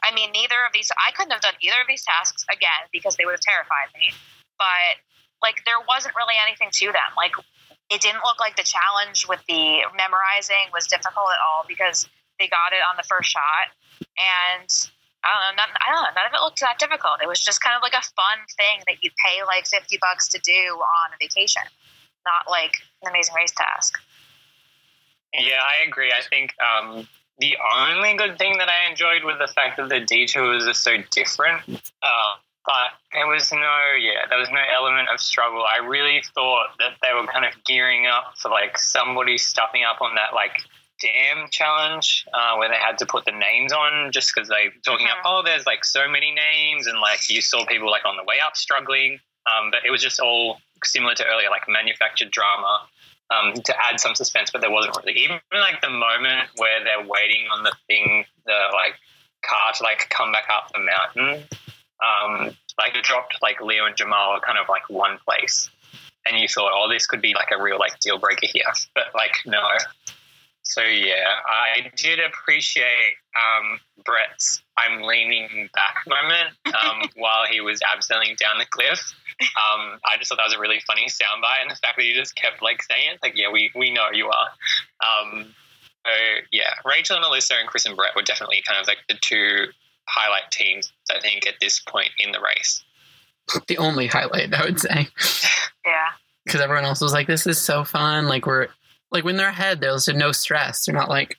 I 0.04 0.14
mean, 0.14 0.32
neither 0.36 0.60
of 0.68 0.76
these, 0.76 0.92
I 1.00 1.16
couldn't 1.16 1.32
have 1.32 1.42
done 1.42 1.56
either 1.64 1.80
of 1.80 1.88
these 1.88 2.04
tasks 2.04 2.46
again 2.52 2.84
because 2.92 3.16
they 3.16 3.24
would 3.24 3.40
have 3.40 3.48
terrified 3.48 3.88
me. 3.96 4.12
But 4.60 5.00
like, 5.42 5.64
there 5.64 5.80
wasn't 5.88 6.14
really 6.16 6.36
anything 6.44 6.70
to 6.84 6.92
them. 6.92 7.12
Like, 7.16 7.32
it 7.90 8.04
didn't 8.04 8.22
look 8.28 8.40
like 8.40 8.60
the 8.60 8.68
challenge 8.68 9.26
with 9.28 9.40
the 9.48 9.88
memorizing 9.96 10.68
was 10.76 10.88
difficult 10.88 11.32
at 11.32 11.40
all 11.40 11.64
because 11.68 12.08
they 12.38 12.52
got 12.52 12.76
it 12.76 12.84
on 12.84 13.00
the 13.00 13.08
first 13.08 13.32
shot. 13.32 13.72
And 14.20 14.68
I 15.24 15.32
don't 15.32 15.56
know, 15.56 15.64
none, 15.64 15.72
I 15.80 15.88
don't 15.92 16.04
know, 16.04 16.14
none 16.16 16.28
of 16.28 16.34
it 16.36 16.42
looked 16.44 16.60
that 16.60 16.80
difficult. 16.80 17.24
It 17.24 17.28
was 17.28 17.40
just 17.40 17.62
kind 17.62 17.76
of 17.76 17.82
like 17.82 17.96
a 17.96 18.04
fun 18.16 18.44
thing 18.60 18.84
that 18.88 19.02
you'd 19.02 19.16
pay 19.16 19.44
like 19.48 19.68
50 19.68 19.98
bucks 20.02 20.28
to 20.30 20.40
do 20.40 20.78
on 20.78 21.16
a 21.16 21.18
vacation, 21.20 21.64
not 22.26 22.50
like 22.50 22.74
an 23.02 23.10
amazing 23.10 23.36
race 23.36 23.54
task. 23.56 23.96
Yeah, 25.34 25.64
I 25.64 25.88
agree. 25.88 26.12
I 26.12 26.22
think 26.22 26.54
um, 26.62 27.08
the 27.40 27.56
only 27.76 28.16
good 28.16 28.38
thing 28.38 28.58
that 28.60 28.70
I 28.70 28.90
enjoyed 28.90 29.24
was 29.24 29.38
the 29.40 29.52
fact 29.52 29.78
that 29.78 29.90
the 29.90 30.00
detours 30.00 30.68
are 30.68 30.74
so 30.74 30.98
different. 31.12 31.64
Uh, 32.04 32.34
but 32.66 32.96
there 33.12 33.28
was 33.28 33.52
no, 33.52 33.76
yeah, 34.00 34.26
there 34.30 34.40
was 34.40 34.50
no 34.50 34.62
element 34.74 35.10
of 35.14 35.20
struggle. 35.20 35.66
I 35.66 35.86
really 35.86 36.24
thought 36.34 36.78
that 36.80 36.94
they 37.02 37.14
were 37.14 37.28
kind 37.28 37.46
of 37.46 37.52
gearing 37.66 38.08
up 38.08 38.36
for 38.38 38.50
like 38.50 38.78
somebody 38.78 39.38
stuffing 39.38 39.84
up 39.84 40.02
on 40.02 40.16
that 40.16 40.34
like 40.34 40.62
dam 41.04 41.48
challenge 41.52 42.26
uh, 42.34 42.56
where 42.56 42.70
they 42.70 42.78
had 42.78 42.98
to 43.00 43.06
put 43.06 43.26
the 43.26 43.32
names 43.32 43.74
on 43.74 44.12
just 44.12 44.32
because 44.34 44.48
they 44.48 44.70
were 44.70 44.82
talking 44.86 45.08
mm-hmm. 45.08 45.20
up, 45.20 45.26
oh, 45.26 45.42
there's 45.44 45.66
like 45.66 45.84
so 45.84 46.08
many 46.08 46.32
names, 46.32 46.88
and 46.88 47.00
like 47.00 47.30
you 47.30 47.42
saw 47.42 47.66
people 47.66 47.92
like 47.92 48.06
on 48.06 48.16
the 48.16 48.24
way 48.24 48.38
up 48.46 48.56
struggling. 48.56 49.20
Um, 49.46 49.72
but 49.72 49.82
it 49.86 49.92
was 49.92 50.02
just 50.02 50.22
all 50.22 50.60
similar 50.86 51.16
to 51.16 51.26
earlier, 51.26 51.50
like 51.50 51.64
manufactured 51.68 52.32
drama 52.32 52.88
um, 53.30 53.54
to 53.54 53.76
add 53.84 54.00
some 54.00 54.16
suspense, 54.16 54.52
but 54.52 54.62
there 54.62 54.72
wasn't 54.72 54.96
really. 55.04 55.20
Even 55.20 55.40
like 55.52 55.82
the 55.82 55.90
moment 55.90 56.48
where 56.56 56.84
they're 56.84 57.06
waiting 57.06 57.48
on 57.52 57.64
the 57.64 57.74
thing, 57.88 58.26
the 58.46 58.60
like 58.72 58.96
car 59.44 59.74
to 59.76 59.84
like 59.84 60.08
come 60.10 60.32
back 60.32 60.48
up 60.50 60.72
the 60.72 60.80
mountain, 60.80 61.44
um, 62.00 62.56
like 62.80 62.96
it 62.96 63.04
dropped 63.04 63.38
like 63.42 63.62
Leo 63.62 63.86
and 63.86 63.98
Jamal 63.98 64.40
kind 64.40 64.58
of 64.58 64.70
like 64.70 64.90
one 64.90 65.18
place, 65.28 65.70
and 66.26 66.40
you 66.40 66.48
thought, 66.48 66.72
oh, 66.74 66.90
this 66.90 67.06
could 67.06 67.22
be 67.22 67.34
like 67.34 67.50
a 67.52 67.62
real 67.62 67.78
like 67.78 68.00
deal 68.00 68.20
breaker 68.20 68.48
here, 68.48 68.72
but 68.96 69.06
like 69.14 69.36
no. 69.46 69.62
So 70.64 70.82
yeah, 70.82 71.28
I 71.46 71.92
did 71.98 72.20
appreciate 72.20 73.16
um, 73.36 73.80
Bret's 74.06 74.64
"I'm 74.78 75.02
leaning 75.02 75.70
back" 75.74 75.98
moment 76.08 76.56
um, 76.66 77.10
while 77.16 77.46
he 77.50 77.60
was 77.60 77.82
abseiling 77.82 78.38
down 78.38 78.58
the 78.58 78.66
cliff. 78.66 79.14
Um, 79.42 80.00
I 80.06 80.18
just 80.18 80.30
thought 80.30 80.38
that 80.38 80.46
was 80.46 80.54
a 80.54 80.60
really 80.60 80.80
funny 80.88 81.08
soundbite, 81.08 81.62
and 81.62 81.72
the 81.72 81.76
fact 81.76 81.98
that 81.98 82.04
he 82.04 82.14
just 82.14 82.36
kept 82.36 82.62
like 82.62 82.82
saying 82.82 83.10
it, 83.14 83.20
like, 83.22 83.34
"Yeah, 83.36 83.52
we 83.52 83.72
we 83.76 83.94
know 83.94 84.08
you 84.14 84.28
are." 84.30 84.50
Um, 85.04 85.54
so 86.06 86.12
yeah, 86.52 86.74
Rachel 86.86 87.18
and 87.18 87.26
Elissa 87.26 87.56
and 87.56 87.68
Chris 87.68 87.86
and 87.86 87.98
Bret 87.98 88.16
were 88.16 88.22
definitely 88.22 88.64
kind 88.66 88.80
of 88.80 88.88
like 88.88 89.00
the 89.10 89.16
two 89.20 89.68
highlight 90.08 90.50
teams. 90.50 90.94
I 91.12 91.20
think 91.20 91.46
at 91.46 91.56
this 91.60 91.82
point 91.82 92.12
in 92.20 92.32
the 92.32 92.40
race, 92.40 92.84
the 93.68 93.78
only 93.78 94.08
highlight 94.08 94.54
I 94.54 94.64
would 94.64 94.80
say. 94.80 95.08
yeah. 95.86 96.08
Because 96.46 96.60
everyone 96.60 96.84
else 96.84 97.00
was 97.00 97.14
like, 97.14 97.26
"This 97.26 97.48
is 97.48 97.58
so 97.58 97.86
fun!" 97.86 98.28
Like 98.28 98.46
we're 98.46 98.68
like 99.14 99.24
when 99.24 99.38
they're 99.38 99.50
ahead, 99.50 99.80
there's 99.80 100.08
no 100.08 100.32
stress. 100.32 100.86
They're 100.86 100.96
not 100.96 101.10
like 101.10 101.38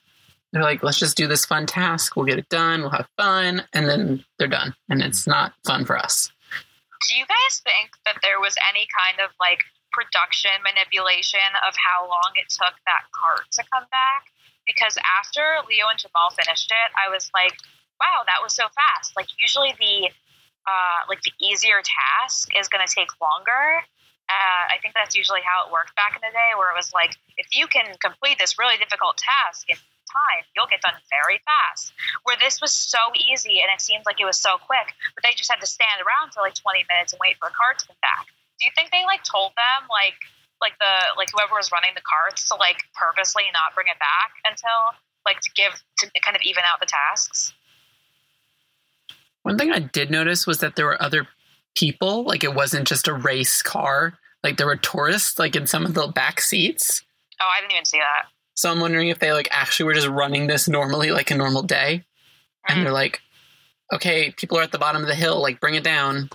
they're 0.51 0.63
like, 0.63 0.81
let's 0.83 0.99
just 0.99 1.17
do 1.17 1.27
this 1.27 1.45
fun 1.45 1.65
task. 1.65 2.15
We'll 2.15 2.25
get 2.25 2.39
it 2.39 2.47
done. 2.47 2.81
We'll 2.81 2.95
have 2.95 3.09
fun, 3.17 3.63
and 3.73 3.89
then 3.89 4.23
they're 4.39 4.47
done, 4.47 4.73
and 4.89 5.01
it's 5.01 5.27
not 5.27 5.51
fun 5.67 5.83
for 5.83 5.97
us. 5.97 6.31
Do 7.09 7.17
you 7.17 7.25
guys 7.27 7.59
think 7.59 7.91
that 8.05 8.23
there 8.23 8.39
was 8.39 8.55
any 8.71 8.87
kind 8.87 9.19
of 9.19 9.35
like 9.37 9.59
production 9.91 10.55
manipulation 10.63 11.43
of 11.67 11.75
how 11.75 12.07
long 12.07 12.31
it 12.39 12.47
took 12.47 12.73
that 12.87 13.03
cart 13.11 13.51
to 13.59 13.63
come 13.67 13.83
back? 13.91 14.31
Because 14.65 14.97
after 15.19 15.59
Leo 15.67 15.91
and 15.91 15.99
Jamal 15.99 16.31
finished 16.31 16.71
it, 16.71 16.89
I 16.95 17.11
was 17.11 17.29
like, 17.35 17.59
wow, 17.99 18.23
that 18.25 18.39
was 18.41 18.55
so 18.55 18.63
fast. 18.71 19.11
Like 19.15 19.27
usually 19.37 19.75
the 19.77 20.09
uh, 20.65 20.99
like 21.11 21.21
the 21.21 21.35
easier 21.37 21.83
task 21.83 22.49
is 22.57 22.71
going 22.71 22.81
to 22.81 22.89
take 22.89 23.11
longer 23.21 23.83
uh, 24.25 24.63
I 24.73 24.81
think 24.81 24.97
that's 24.97 25.13
usually 25.13 25.45
how 25.45 25.67
it 25.67 25.71
worked 25.71 25.93
back 25.93 26.17
in 26.17 26.21
the 26.25 26.33
day, 26.33 26.57
where 26.57 26.73
it 26.73 26.77
was 26.77 26.89
like, 26.93 27.13
if 27.37 27.53
you 27.53 27.67
can 27.69 27.85
complete 28.01 28.41
this 28.41 28.57
really 28.57 28.77
difficult 28.81 29.21
task 29.21 29.69
in 29.69 29.77
time, 30.09 30.43
you'll 30.57 30.69
get 30.69 30.81
done 30.81 30.97
very 31.13 31.37
fast. 31.45 31.93
Where 32.25 32.37
this 32.39 32.57
was 32.57 32.73
so 32.73 32.99
easy 33.13 33.61
and 33.61 33.69
it 33.69 33.81
seemed 33.81 34.05
like 34.09 34.17
it 34.17 34.25
was 34.25 34.41
so 34.41 34.57
quick, 34.57 34.97
but 35.13 35.21
they 35.21 35.37
just 35.37 35.51
had 35.51 35.61
to 35.61 35.69
stand 35.69 36.01
around 36.01 36.33
for 36.33 36.41
like 36.41 36.57
20 36.57 36.89
minutes 36.89 37.13
and 37.13 37.21
wait 37.21 37.37
for 37.37 37.51
a 37.51 37.53
cart 37.53 37.77
to 37.83 37.85
come 37.85 38.01
back. 38.01 38.25
Do 38.57 38.65
you 38.65 38.73
think 38.73 38.89
they 38.89 39.03
like 39.05 39.21
told 39.27 39.51
them 39.53 39.85
like 39.91 40.15
like 40.63 40.79
the 40.79 40.93
like 41.19 41.27
whoever 41.35 41.59
was 41.59 41.67
running 41.69 41.91
the 41.93 42.01
carts 42.01 42.47
to 42.47 42.55
like 42.55 42.79
purposely 42.95 43.43
not 43.51 43.75
bring 43.75 43.91
it 43.91 43.99
back 43.99 44.39
until 44.47 44.95
like 45.27 45.43
to 45.43 45.51
give 45.51 45.75
to 45.99 46.07
kind 46.23 46.39
of 46.39 46.41
even 46.47 46.63
out 46.63 46.79
the 46.79 46.87
tasks? 46.87 47.53
One 49.43 49.57
thing 49.59 49.71
I 49.71 49.79
did 49.79 50.09
notice 50.09 50.47
was 50.47 50.59
that 50.59 50.75
there 50.75 50.85
were 50.85 50.99
other 51.01 51.27
people. 51.75 52.23
Like 52.23 52.43
it 52.43 52.53
wasn't 52.53 52.87
just 52.87 53.07
a 53.07 53.13
race 53.13 53.61
car. 53.61 54.17
Like 54.43 54.57
there 54.57 54.67
were 54.67 54.75
tourists 54.75 55.39
like 55.39 55.55
in 55.55 55.67
some 55.67 55.85
of 55.85 55.93
the 55.93 56.07
back 56.07 56.41
seats. 56.41 57.03
Oh, 57.41 57.45
I 57.45 57.61
didn't 57.61 57.73
even 57.73 57.85
see 57.85 57.99
that. 57.99 58.27
So 58.55 58.71
I'm 58.71 58.79
wondering 58.79 59.09
if 59.09 59.19
they 59.19 59.33
like 59.33 59.49
actually 59.51 59.87
were 59.87 59.93
just 59.93 60.07
running 60.07 60.47
this 60.47 60.67
normally 60.67 61.11
like 61.11 61.31
a 61.31 61.35
normal 61.35 61.63
day. 61.63 62.03
Mm. 62.67 62.75
And 62.75 62.85
they're 62.85 62.93
like, 62.93 63.21
okay, 63.93 64.31
people 64.31 64.57
are 64.57 64.63
at 64.63 64.71
the 64.71 64.77
bottom 64.77 65.01
of 65.01 65.07
the 65.07 65.15
hill, 65.15 65.41
like 65.41 65.59
bring 65.59 65.75
it 65.75 65.83
down. 65.83 66.29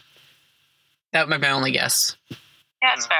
That 1.12 1.26
would 1.26 1.34
be 1.34 1.46
my 1.46 1.52
only 1.52 1.72
guess. 1.72 2.16
Yeah, 2.30 2.36
that's 2.82 3.06
fair. 3.06 3.16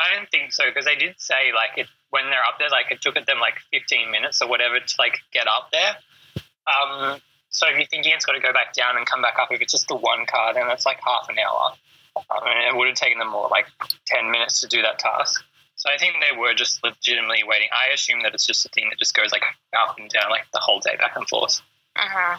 I 0.00 0.14
don't 0.14 0.30
think 0.30 0.52
so 0.52 0.64
because 0.66 0.84
they 0.84 0.96
did 0.96 1.14
say 1.18 1.52
like 1.54 1.76
it 1.76 1.86
when 2.10 2.24
they're 2.30 2.44
up 2.44 2.58
there, 2.58 2.68
like 2.70 2.90
it 2.90 3.00
took 3.02 3.14
them 3.14 3.40
like 3.40 3.54
15 3.72 4.10
minutes 4.10 4.40
or 4.40 4.48
whatever 4.48 4.78
to 4.78 4.94
like 4.98 5.18
get 5.32 5.46
up 5.46 5.70
there. 5.72 5.96
Um, 6.66 7.20
so 7.58 7.66
if 7.66 7.76
you're 7.76 7.86
thinking 7.86 8.12
it's 8.14 8.24
got 8.24 8.34
to 8.34 8.40
go 8.40 8.52
back 8.52 8.72
down 8.72 8.96
and 8.96 9.04
come 9.04 9.20
back 9.20 9.36
up, 9.40 9.48
if 9.50 9.60
it's 9.60 9.72
just 9.72 9.88
the 9.88 9.96
one 9.96 10.26
car, 10.26 10.54
then 10.54 10.68
that's 10.68 10.86
like 10.86 11.00
half 11.04 11.28
an 11.28 11.36
hour. 11.38 11.72
I 12.30 12.44
mean, 12.44 12.68
it 12.68 12.76
would 12.76 12.86
have 12.86 12.96
taken 12.96 13.18
them 13.18 13.30
more 13.30 13.48
like 13.48 13.66
10 14.06 14.30
minutes 14.30 14.60
to 14.60 14.68
do 14.68 14.80
that 14.82 15.00
task. 15.00 15.42
So 15.74 15.90
I 15.90 15.98
think 15.98 16.14
they 16.20 16.36
were 16.36 16.54
just 16.54 16.82
legitimately 16.84 17.42
waiting. 17.44 17.68
I 17.72 17.92
assume 17.92 18.22
that 18.22 18.32
it's 18.32 18.46
just 18.46 18.64
a 18.64 18.68
thing 18.68 18.86
that 18.90 18.98
just 19.00 19.12
goes 19.12 19.32
like 19.32 19.42
up 19.76 19.98
and 19.98 20.08
down 20.08 20.30
like 20.30 20.44
the 20.52 20.60
whole 20.60 20.78
day 20.78 20.94
back 20.96 21.16
and 21.16 21.28
forth. 21.28 21.60
Uh-huh. 21.96 22.38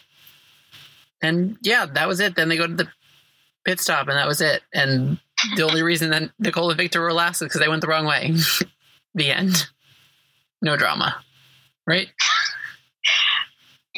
And 1.21 1.57
yeah, 1.61 1.85
that 1.85 2.07
was 2.07 2.21
it. 2.21 2.35
Then 2.35 2.47
they 2.47 2.55
go 2.55 2.67
to 2.67 2.73
the 2.73 2.87
pit 3.65 3.81
stop, 3.81 4.07
and 4.07 4.17
that 4.17 4.27
was 4.27 4.39
it. 4.39 4.61
And 4.73 5.19
the 5.57 5.63
only 5.63 5.83
reason 5.83 6.11
that 6.11 6.31
Nicole 6.39 6.69
and 6.69 6.77
Victor 6.77 7.01
were 7.01 7.11
last 7.11 7.41
is 7.41 7.47
because 7.47 7.59
they 7.59 7.67
went 7.67 7.81
the 7.81 7.87
wrong 7.87 8.05
way. 8.05 8.35
the 9.15 9.31
end. 9.31 9.67
No 10.61 10.77
drama, 10.77 11.21
right? 11.85 12.07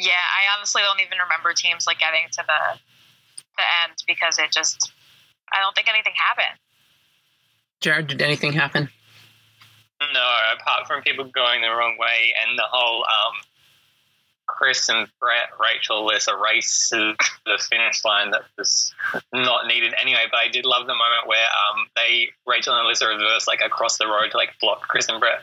Yeah, 0.02 0.18
I 0.18 0.58
honestly 0.58 0.82
don't 0.82 1.00
even 1.00 1.18
remember 1.22 1.54
teams 1.54 1.86
like 1.86 2.00
getting 2.00 2.26
to 2.32 2.42
the 2.42 2.78
the 3.56 3.66
end 3.86 4.02
because 4.06 4.38
it 4.38 4.50
just 4.50 4.90
I 5.52 5.60
don't 5.60 5.74
think 5.74 5.88
anything 5.88 6.14
happened. 6.16 6.58
Jarrod, 7.82 8.08
did 8.08 8.22
anything 8.22 8.52
happen? 8.52 8.88
No, 10.00 10.26
apart 10.58 10.88
from 10.88 11.02
people 11.02 11.24
going 11.26 11.62
the 11.62 11.68
wrong 11.68 11.96
way 11.98 12.34
and 12.42 12.58
the 12.58 12.66
whole 12.68 13.04
um, 13.04 13.34
Chris 14.46 14.88
and 14.88 15.06
Bret, 15.20 15.50
Rachel, 15.60 16.08
there's 16.08 16.26
a 16.26 16.36
race 16.36 16.88
to 16.90 17.14
the 17.46 17.62
finish 17.70 18.04
line 18.04 18.32
that 18.32 18.42
was 18.58 18.92
not 19.32 19.68
needed 19.68 19.94
anyway. 20.00 20.26
But 20.30 20.38
I 20.38 20.48
did 20.48 20.64
love 20.64 20.86
the 20.86 20.94
moment 20.94 21.26
where 21.26 21.46
um, 21.46 21.86
they 21.94 22.30
Rachel 22.46 22.74
and 22.74 22.84
Elissa 22.84 23.06
reverse 23.06 23.46
like 23.46 23.60
across 23.64 23.98
the 23.98 24.06
road 24.06 24.30
to 24.32 24.36
like 24.36 24.50
block 24.60 24.82
Chris 24.82 25.08
and 25.08 25.20
Bret 25.20 25.42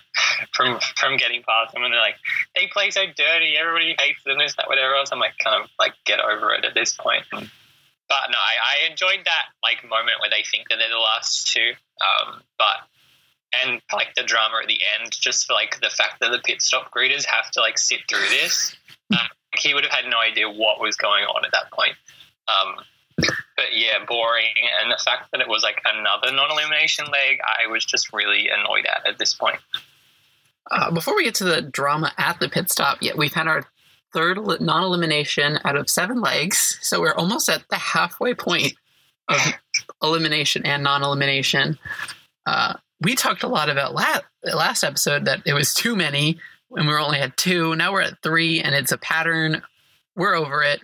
from 0.54 0.80
from 0.96 1.18
getting 1.18 1.44
past 1.44 1.74
them, 1.74 1.84
and 1.84 1.94
they're 1.94 2.02
like, 2.02 2.18
they 2.56 2.68
play 2.68 2.92
so 2.92 3.06
dirty. 3.06 3.56
Everybody 3.58 3.96
hates 4.00 4.24
them. 4.26 4.38
This, 4.38 4.56
that, 4.56 4.68
whatever 4.68 4.96
else. 4.96 5.10
I'm 5.12 5.20
like, 5.20 5.38
kind 5.38 5.64
of 5.64 5.70
like 5.80 5.94
get 6.06 6.20
over 6.20 6.54
it 6.54 6.66
at 6.66 6.74
this 6.74 6.94
point. 6.94 7.26
But 7.32 8.26
no, 8.32 8.38
I, 8.38 8.86
I 8.86 8.90
enjoyed 8.90 9.22
that 9.26 9.46
like 9.62 9.84
moment 9.88 10.20
where 10.20 10.30
they 10.30 10.44
think 10.44 10.70
that 10.70 10.78
they're 10.78 10.90
the 10.90 10.98
last 10.98 11.52
two. 11.52 11.74
Um, 12.02 12.42
but 12.58 12.82
and 13.64 13.82
like 13.94 14.16
the 14.16 14.24
drama 14.24 14.60
at 14.62 14.68
the 14.68 14.80
end, 15.00 15.12
just 15.12 15.48
for 15.48 15.54
like 15.54 15.80
the 15.82 15.90
fact 15.90 16.20
that 16.22 16.32
the 16.32 16.40
pit 16.40 16.62
stop 16.62 16.92
greeters 16.92 17.26
have 17.26 17.50
to 17.52 17.62
like 17.62 17.78
sit 17.78 18.00
through 18.10 18.28
this. 18.30 18.76
Um, 19.12 19.28
he 19.58 19.74
would 19.74 19.84
have 19.86 19.92
had 19.92 20.06
no 20.08 20.20
idea 20.20 20.48
what 20.48 20.80
was 20.80 20.96
going 20.96 21.24
on 21.24 21.44
at 21.44 21.52
that 21.54 21.72
point. 21.72 21.96
Um, 22.48 22.76
but 23.58 23.74
yeah, 23.74 24.06
boring, 24.08 24.54
and 24.82 24.92
the 24.92 25.02
fact 25.04 25.32
that 25.32 25.42
it 25.42 25.48
was 25.48 25.64
like 25.64 25.82
another 25.84 26.32
non-elimination 26.32 27.06
leg, 27.06 27.40
I 27.42 27.72
was 27.72 27.84
just 27.84 28.14
really 28.14 28.50
annoyed 28.50 28.86
at 28.86 29.08
at 29.08 29.18
this 29.18 29.34
point. 29.34 29.58
Uh, 30.72 30.92
before 30.92 31.16
we 31.16 31.24
get 31.24 31.36
to 31.36 31.44
the 31.44 31.62
drama 31.62 32.12
at 32.18 32.40
the 32.40 32.50
pit 32.50 32.70
stop, 32.70 33.00
yeah, 33.02 33.14
we've 33.16 33.34
had 33.34 33.48
our 33.48 33.64
third 34.14 34.38
non-elimination 34.60 35.60
out 35.64 35.76
of 35.76 35.90
seven 35.90 36.22
legs, 36.22 36.78
so 36.82 37.00
we're 37.00 37.14
almost 37.14 37.50
at 37.50 37.64
the 37.70 37.76
halfway 37.76 38.34
point 38.34 38.74
of 39.28 39.54
elimination 40.02 40.66
and 40.66 40.84
non-elimination. 40.84 41.78
Uh, 42.46 42.74
we 43.02 43.16
talked 43.16 43.44
a 43.44 43.48
lot 43.48 43.70
about 43.70 43.94
last, 43.94 44.24
last 44.44 44.84
episode 44.84 45.26
that 45.26 45.42
it 45.46 45.54
was 45.54 45.74
too 45.74 45.96
many 45.96 46.40
and 46.72 46.88
we 46.88 46.94
only 46.94 47.20
had 47.20 47.36
two. 47.38 47.76
Now 47.76 47.94
we're 47.94 48.02
at 48.02 48.22
three 48.22 48.62
and 48.62 48.76
it's 48.76 48.92
a 48.92 48.98
pattern. 48.98 49.62
We're 50.16 50.36
over 50.36 50.64
it. 50.64 50.82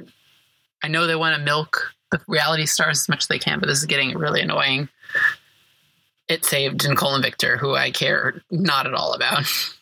I 0.84 0.88
know 0.88 1.08
they 1.08 1.16
want 1.16 1.38
to 1.38 1.44
milk 1.44 1.94
the 2.12 2.22
reality 2.28 2.66
stars 2.66 3.02
as 3.02 3.10
much 3.10 3.24
as 3.24 3.28
they 3.28 3.40
can, 3.40 3.60
but 3.60 3.68
this 3.68 3.80
is 3.80 3.86
getting 3.86 4.18
really 4.18 4.42
annoying. 4.42 4.90
It 6.28 6.46
saved 6.46 6.88
Nicole 6.88 7.16
and 7.16 7.24
Victor, 7.24 7.58
who 7.58 7.76
I 7.76 7.92
care 7.92 8.42
not 8.50 8.88
at 8.88 8.94
all 8.94 9.14
about. 9.14 9.46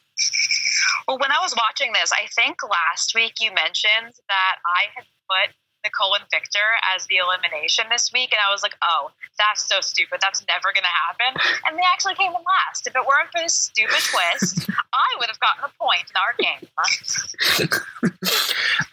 Well, 1.08 1.18
when 1.20 1.32
I 1.32 1.40
was 1.42 1.54
watching 1.58 1.92
this, 1.92 2.14
I 2.14 2.28
think 2.34 2.64
last 2.64 3.14
week 3.14 3.34
you 3.42 3.52
mentioned 3.54 4.14
that 4.30 4.56
I 4.64 4.88
had 4.96 5.04
put 5.28 5.54
Nicole 5.84 6.16
and 6.16 6.24
Victor 6.32 6.64
as 6.96 7.06
the 7.08 7.18
elimination 7.18 7.86
this 7.92 8.12
week, 8.14 8.32
and 8.32 8.40
I 8.40 8.52
was 8.52 8.64
like, 8.64 8.76
oh, 8.82 9.12
that's 9.38 9.68
so 9.68 9.82
stupid. 9.82 10.20
That's 10.22 10.46
never 10.48 10.72
going 10.74 10.84
to 10.84 10.88
happen. 10.88 11.42
And 11.68 11.78
they 11.78 11.84
actually 11.92 12.16
came 12.16 12.30
in 12.32 12.40
last. 12.40 12.88
If 12.88 12.96
it 12.96 13.04
weren't 13.06 13.30
for 13.32 13.42
this 13.42 13.54
stupid 13.54 14.00
twist, 14.00 14.70
I 14.94 15.18
would 15.20 15.28
have 15.28 15.40
gotten 15.40 15.66
a 15.66 15.72
point 15.84 16.06
in 16.10 16.16
our 16.16 16.34
game. 16.40 16.70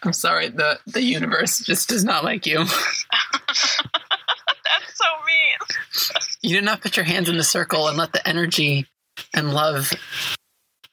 I'm 0.03 0.13
sorry, 0.13 0.49
the 0.49 0.79
the 0.85 1.01
universe 1.01 1.59
just 1.59 1.87
does 1.89 2.03
not 2.03 2.23
like 2.25 2.45
you. 2.45 2.65
so 5.01 5.25
mean. 5.25 6.21
You 6.43 6.55
did 6.55 6.63
not 6.63 6.81
put 6.81 6.97
your 6.97 7.05
hands 7.05 7.29
in 7.29 7.37
the 7.37 7.43
circle 7.43 7.87
and 7.87 7.97
let 7.97 8.13
the 8.13 8.27
energy 8.27 8.87
and 9.31 9.53
love 9.53 9.93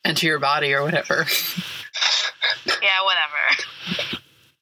enter 0.05 0.27
your 0.27 0.39
body 0.39 0.75
or 0.75 0.83
whatever. 0.83 1.27
Yeah, 2.83 3.03
whatever 3.03 4.19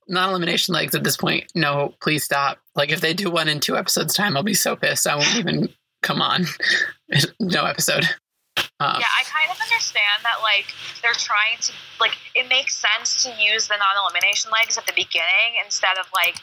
non 0.08 0.30
elimination 0.30 0.74
legs 0.74 0.94
at 0.94 1.04
this 1.04 1.16
point, 1.16 1.50
no, 1.54 1.94
please 2.00 2.24
stop. 2.24 2.58
Like 2.74 2.90
if 2.90 3.00
they 3.00 3.14
do 3.14 3.30
one 3.30 3.48
in 3.48 3.60
two 3.60 3.76
episodes 3.76 4.14
time, 4.14 4.36
I'll 4.36 4.42
be 4.42 4.54
so 4.54 4.76
pissed. 4.76 5.06
I 5.06 5.16
won't 5.16 5.36
even 5.36 5.68
come 6.02 6.22
on. 6.22 6.46
no 7.40 7.64
episode. 7.64 8.08
Uh, 8.76 9.00
yeah, 9.00 9.08
I 9.08 9.24
kind 9.24 9.48
of 9.48 9.56
understand 9.56 10.20
that. 10.20 10.44
Like 10.44 10.68
they're 11.00 11.16
trying 11.16 11.56
to 11.64 11.72
like 11.96 12.12
it 12.36 12.44
makes 12.52 12.76
sense 12.76 13.24
to 13.24 13.32
use 13.40 13.72
the 13.72 13.80
non-elimination 13.80 14.52
legs 14.52 14.76
at 14.76 14.84
the 14.84 14.92
beginning 14.92 15.56
instead 15.64 15.96
of 15.96 16.04
like 16.12 16.36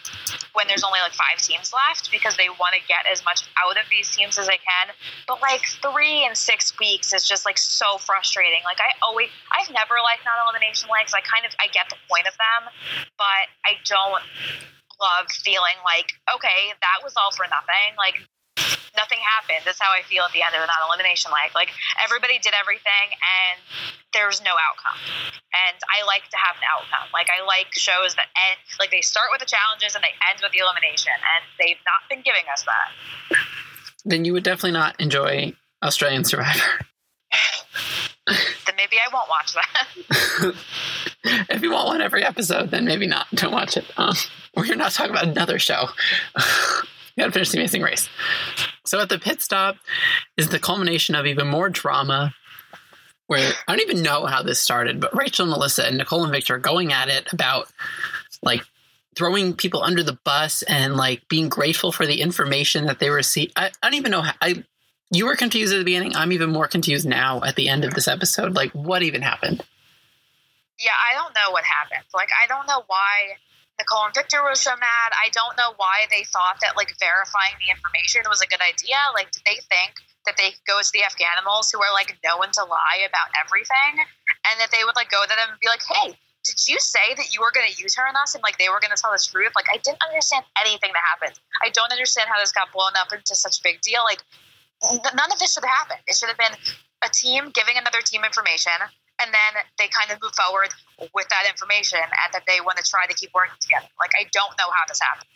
when 0.58 0.66
there's 0.66 0.82
only 0.82 0.98
like 1.06 1.14
five 1.14 1.38
teams 1.38 1.70
left 1.70 2.10
because 2.10 2.34
they 2.34 2.50
want 2.58 2.74
to 2.74 2.82
get 2.90 3.06
as 3.06 3.22
much 3.22 3.46
out 3.62 3.78
of 3.78 3.86
these 3.94 4.10
teams 4.10 4.42
as 4.42 4.50
they 4.50 4.58
can. 4.58 4.90
But 5.30 5.46
like 5.46 5.62
three 5.86 6.26
and 6.26 6.34
six 6.34 6.74
weeks 6.82 7.14
is 7.14 7.22
just 7.22 7.46
like 7.46 7.62
so 7.62 8.02
frustrating. 8.02 8.66
Like 8.66 8.82
I 8.82 8.98
always, 9.06 9.30
I've 9.54 9.70
never 9.70 10.02
liked 10.02 10.26
non-elimination 10.26 10.90
legs. 10.90 11.14
I 11.14 11.22
kind 11.22 11.46
of 11.46 11.54
I 11.62 11.70
get 11.70 11.86
the 11.94 12.02
point 12.10 12.26
of 12.26 12.34
them, 12.42 12.74
but 13.14 13.46
I 13.62 13.78
don't 13.86 14.26
love 15.02 15.30
feeling 15.30 15.78
like 15.84 16.18
okay 16.34 16.74
that 16.82 17.06
was 17.06 17.14
all 17.14 17.30
for 17.30 17.46
nothing. 17.46 17.94
Like 17.94 18.26
nothing 18.96 19.20
happened. 19.22 19.66
That's 19.66 19.82
how 19.82 19.92
I 19.92 20.02
feel 20.06 20.24
at 20.24 20.34
the 20.34 20.42
end 20.42 20.54
of 20.54 20.62
the 20.62 20.70
non-elimination 20.70 21.34
leg. 21.34 21.54
Like 21.54 21.70
everybody 22.02 22.38
did 22.40 22.54
everything, 22.54 23.14
and 23.18 23.58
there's 24.14 24.42
no 24.42 24.54
outcome. 24.54 25.00
And 25.54 25.78
I 25.90 26.06
like 26.06 26.30
to 26.30 26.38
have 26.38 26.56
an 26.58 26.66
outcome. 26.66 27.10
Like 27.14 27.30
I 27.34 27.46
like 27.46 27.74
shows 27.74 28.16
that 28.16 28.30
end, 28.34 28.62
like 28.78 28.92
they 28.94 29.02
start 29.02 29.34
with 29.34 29.42
the 29.42 29.50
challenges 29.50 29.98
and 29.98 30.04
they 30.06 30.14
end 30.30 30.42
with 30.42 30.54
the 30.54 30.62
elimination, 30.62 31.14
and 31.18 31.42
they've 31.58 31.82
not 31.86 32.06
been 32.10 32.22
giving 32.22 32.46
us 32.52 32.64
that. 32.64 32.90
Then 34.06 34.26
you 34.26 34.34
would 34.34 34.44
definitely 34.44 34.78
not 34.78 35.00
enjoy 35.00 35.54
Australian 35.82 36.24
Survivor. 36.24 36.86
then 38.28 38.76
maybe 38.78 38.98
I 38.98 39.10
won't 39.12 39.30
watch 39.30 39.54
that. 39.54 39.88
if 41.50 41.62
you 41.62 41.72
want 41.72 41.88
one 41.88 42.02
every 42.02 42.24
episode, 42.24 42.72
then 42.72 42.86
maybe 42.86 43.08
not. 43.08 43.28
Don't 43.34 43.52
watch 43.52 43.78
it. 43.78 43.86
Um, 43.98 44.14
we're 44.56 44.76
not 44.76 44.92
talking 44.92 45.12
about 45.12 45.28
another 45.28 45.60
show. 45.60 45.90
we 47.16 47.22
got 47.22 47.28
to 47.28 47.32
finish 47.32 47.52
the 47.52 47.60
Amazing 47.60 47.82
Race. 47.82 48.10
So 48.86 49.00
at 49.00 49.10
the 49.10 49.20
pit 49.20 49.42
stop 49.42 49.78
is 50.38 50.50
the 50.50 50.60
culmination 50.60 51.16
of 51.16 51.26
even 51.26 51.48
more 51.48 51.70
drama. 51.70 52.34
Where 53.28 53.54
I 53.68 53.72
don't 53.76 53.90
even 53.90 54.04
know 54.04 54.26
how 54.26 54.44
this 54.44 54.60
started, 54.60 55.00
but 55.00 55.16
Rachel 55.16 55.46
and 55.46 55.56
Elissa 55.56 55.88
and 55.88 55.98
Nicole 55.98 56.24
and 56.24 56.32
Victor 56.32 56.56
are 56.56 56.60
going 56.60 56.92
at 56.92 57.08
it 57.08 57.32
about 57.32 57.72
like 58.42 58.64
throwing 59.16 59.54
people 59.54 59.82
under 59.82 60.04
the 60.04 60.20
bus 60.26 60.62
and 60.64 60.96
like 60.96 61.28
being 61.30 61.48
grateful 61.48 61.92
for 61.92 62.06
the 62.06 62.22
information 62.22 62.88
that 62.88 63.00
they 63.00 63.10
received. 63.10 63.54
I, 63.56 63.68
I 63.82 63.90
don't 63.90 63.94
even 63.96 64.12
know 64.12 64.22
how 64.22 64.34
I. 64.42 64.64
You 65.10 65.28
were 65.28 65.36
confused 65.36 65.74
at 65.74 65.78
the 65.78 65.84
beginning. 65.84 66.16
I'm 66.16 66.32
even 66.32 66.52
more 66.52 66.68
confused 66.68 67.08
now 67.08 67.42
at 67.44 67.56
the 67.56 67.70
end 67.70 67.86
of 67.86 67.94
this 67.94 68.08
episode. 68.08 68.56
Like, 68.56 68.72
what 68.72 69.04
even 69.04 69.22
happened? 69.22 69.64
Yeah, 70.80 70.92
I 70.92 71.16
don't 71.16 71.34
know 71.36 71.52
what 71.52 71.64
happened. 71.64 72.04
Like, 72.16 72.30
I 72.44 72.48
don't 72.48 72.68
know 72.68 72.84
why 72.88 73.38
Nicole 73.80 74.06
and 74.06 74.14
Victor 74.14 74.42
was 74.46 74.62
so 74.62 74.72
mad. 74.78 75.10
I 75.18 75.34
don't 75.34 75.58
know 75.58 75.74
why 75.78 76.06
they 76.14 76.24
thought 76.30 76.62
that 76.62 76.78
like 76.78 76.94
verifying 77.02 77.58
the 77.58 77.74
information 77.74 78.22
was 78.30 78.42
a 78.42 78.48
good 78.48 78.62
idea. 78.62 78.98
Like, 79.18 79.34
did 79.34 79.42
they 79.46 79.58
think 79.66 79.98
that 80.26 80.38
they 80.38 80.54
could 80.54 80.68
go 80.70 80.78
to 80.80 80.92
the 80.94 81.04
Afghanimals 81.04 81.74
who 81.74 81.82
are 81.82 81.92
like 81.92 82.16
known 82.22 82.54
to 82.54 82.64
lie 82.64 83.02
about 83.04 83.34
everything, 83.42 84.00
and 84.46 84.56
that 84.62 84.70
they 84.70 84.86
would 84.86 84.96
like 84.96 85.10
go 85.10 85.26
to 85.26 85.34
them 85.34 85.50
and 85.50 85.60
be 85.60 85.68
like, 85.68 85.82
"Hey, 85.84 86.14
did 86.46 86.58
you 86.70 86.78
say 86.80 87.18
that 87.18 87.34
you 87.34 87.42
were 87.42 87.52
going 87.52 87.66
to 87.66 87.76
use 87.82 87.98
her 87.98 88.06
on 88.06 88.16
us 88.16 88.38
and 88.38 88.46
like 88.46 88.62
they 88.62 88.70
were 88.70 88.80
going 88.80 88.94
to 88.94 89.00
tell 89.00 89.12
the 89.12 89.20
truth?" 89.20 89.58
Like, 89.58 89.68
I 89.74 89.82
didn't 89.82 90.06
understand 90.06 90.46
anything 90.62 90.94
that 90.94 91.04
happened. 91.04 91.36
I 91.66 91.74
don't 91.74 91.92
understand 91.92 92.30
how 92.30 92.38
this 92.38 92.54
got 92.54 92.72
blown 92.72 92.94
up 92.96 93.10
into 93.10 93.34
such 93.34 93.58
a 93.60 93.64
big 93.66 93.82
deal. 93.82 94.06
Like, 94.06 94.22
none 95.18 95.32
of 95.34 95.42
this 95.42 95.58
should 95.58 95.66
have 95.66 95.76
happened. 95.82 96.06
It 96.06 96.16
should 96.16 96.30
have 96.30 96.40
been 96.40 96.54
a 97.02 97.10
team 97.10 97.50
giving 97.50 97.76
another 97.76 98.06
team 98.06 98.24
information 98.24 98.78
and 99.22 99.30
then 99.32 99.64
they 99.78 99.88
kind 99.88 100.12
of 100.12 100.22
move 100.22 100.34
forward 100.34 100.70
with 101.14 101.28
that 101.30 101.46
information 101.50 102.00
and 102.02 102.30
that 102.34 102.44
they 102.48 102.62
want 102.62 102.78
to 102.78 102.84
try 102.84 103.06
to 103.06 103.14
keep 103.14 103.32
working 103.34 103.58
together. 103.60 103.88
Like 104.00 104.12
I 104.18 104.26
don't 104.32 104.54
know 104.58 104.70
how 104.70 104.84
this 104.88 105.00
happened. 105.02 105.30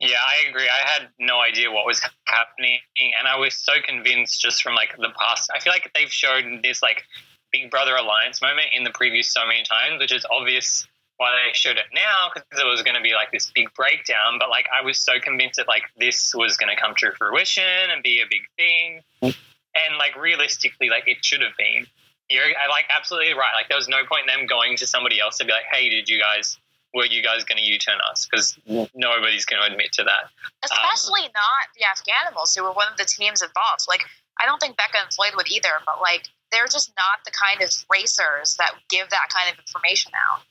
Yeah, 0.00 0.16
I 0.16 0.48
agree. 0.48 0.64
I 0.64 0.88
had 0.88 1.08
no 1.18 1.40
idea 1.40 1.70
what 1.70 1.84
was 1.84 2.00
happening, 2.24 2.78
and 2.98 3.28
I 3.28 3.36
was 3.36 3.52
so 3.52 3.74
convinced 3.84 4.40
just 4.40 4.62
from 4.62 4.74
like 4.74 4.96
the 4.96 5.12
past. 5.18 5.50
I 5.54 5.60
feel 5.60 5.72
like 5.72 5.90
they've 5.94 6.10
shown 6.10 6.60
this 6.62 6.80
like 6.80 7.04
Big 7.52 7.70
Brother 7.70 7.94
alliance 7.96 8.40
moment 8.40 8.68
in 8.72 8.84
the 8.84 8.90
preview 8.90 9.22
so 9.22 9.46
many 9.46 9.62
times, 9.62 10.00
which 10.00 10.12
is 10.12 10.24
obvious 10.30 10.86
why 11.18 11.36
they 11.36 11.52
showed 11.52 11.76
it 11.76 11.84
now 11.92 12.30
because 12.32 12.58
it 12.58 12.66
was 12.66 12.82
going 12.82 12.96
to 12.96 13.02
be 13.02 13.12
like 13.12 13.30
this 13.30 13.52
big 13.54 13.68
breakdown. 13.74 14.38
But 14.38 14.48
like 14.48 14.64
I 14.74 14.82
was 14.82 14.98
so 14.98 15.20
convinced 15.20 15.58
that 15.58 15.68
like 15.68 15.82
this 15.98 16.34
was 16.34 16.56
going 16.56 16.74
to 16.74 16.80
come 16.80 16.94
to 16.96 17.12
fruition 17.18 17.90
and 17.92 18.02
be 18.02 18.22
a 18.22 18.26
big 18.30 18.40
thing, 18.56 19.02
mm. 19.22 19.36
and 19.74 19.98
like 19.98 20.16
realistically, 20.16 20.88
like 20.88 21.08
it 21.08 21.22
should 21.22 21.42
have 21.42 21.56
been 21.58 21.86
you're 22.30 22.46
like 22.70 22.86
absolutely 22.96 23.34
right. 23.34 23.50
Like 23.54 23.68
there 23.68 23.76
was 23.76 23.88
no 23.88 24.06
point 24.08 24.30
in 24.30 24.38
them 24.38 24.46
going 24.46 24.76
to 24.78 24.86
somebody 24.86 25.20
else 25.20 25.36
to 25.38 25.44
be 25.44 25.52
like, 25.52 25.66
"Hey, 25.70 25.90
did 25.90 26.08
you 26.08 26.18
guys 26.18 26.58
were 26.94 27.04
you 27.04 27.22
guys 27.22 27.44
going 27.44 27.58
to 27.58 27.64
U-turn 27.64 27.98
us?" 28.08 28.26
Because 28.30 28.58
nobody's 28.94 29.44
going 29.44 29.60
to 29.60 29.70
admit 29.70 29.92
to 29.94 30.04
that. 30.04 30.30
Especially 30.64 31.26
um, 31.26 31.34
not 31.34 31.62
the 31.74 31.84
Afghanimals, 31.84 32.56
who 32.56 32.62
were 32.62 32.72
one 32.72 32.86
of 32.90 32.96
the 32.96 33.04
teams 33.04 33.42
involved. 33.42 33.84
Like 33.88 34.06
I 34.40 34.46
don't 34.46 34.60
think 34.60 34.76
Becca 34.76 34.96
and 35.02 35.12
Floyd 35.12 35.34
would 35.36 35.50
either, 35.50 35.82
but 35.84 36.00
like 36.00 36.22
they're 36.52 36.70
just 36.70 36.92
not 36.96 37.24
the 37.24 37.32
kind 37.34 37.62
of 37.62 37.70
racers 37.90 38.56
that 38.56 38.72
give 38.88 39.10
that 39.10 39.28
kind 39.34 39.52
of 39.52 39.58
information 39.58 40.12
out. 40.14 40.42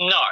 No, 0.00 0.22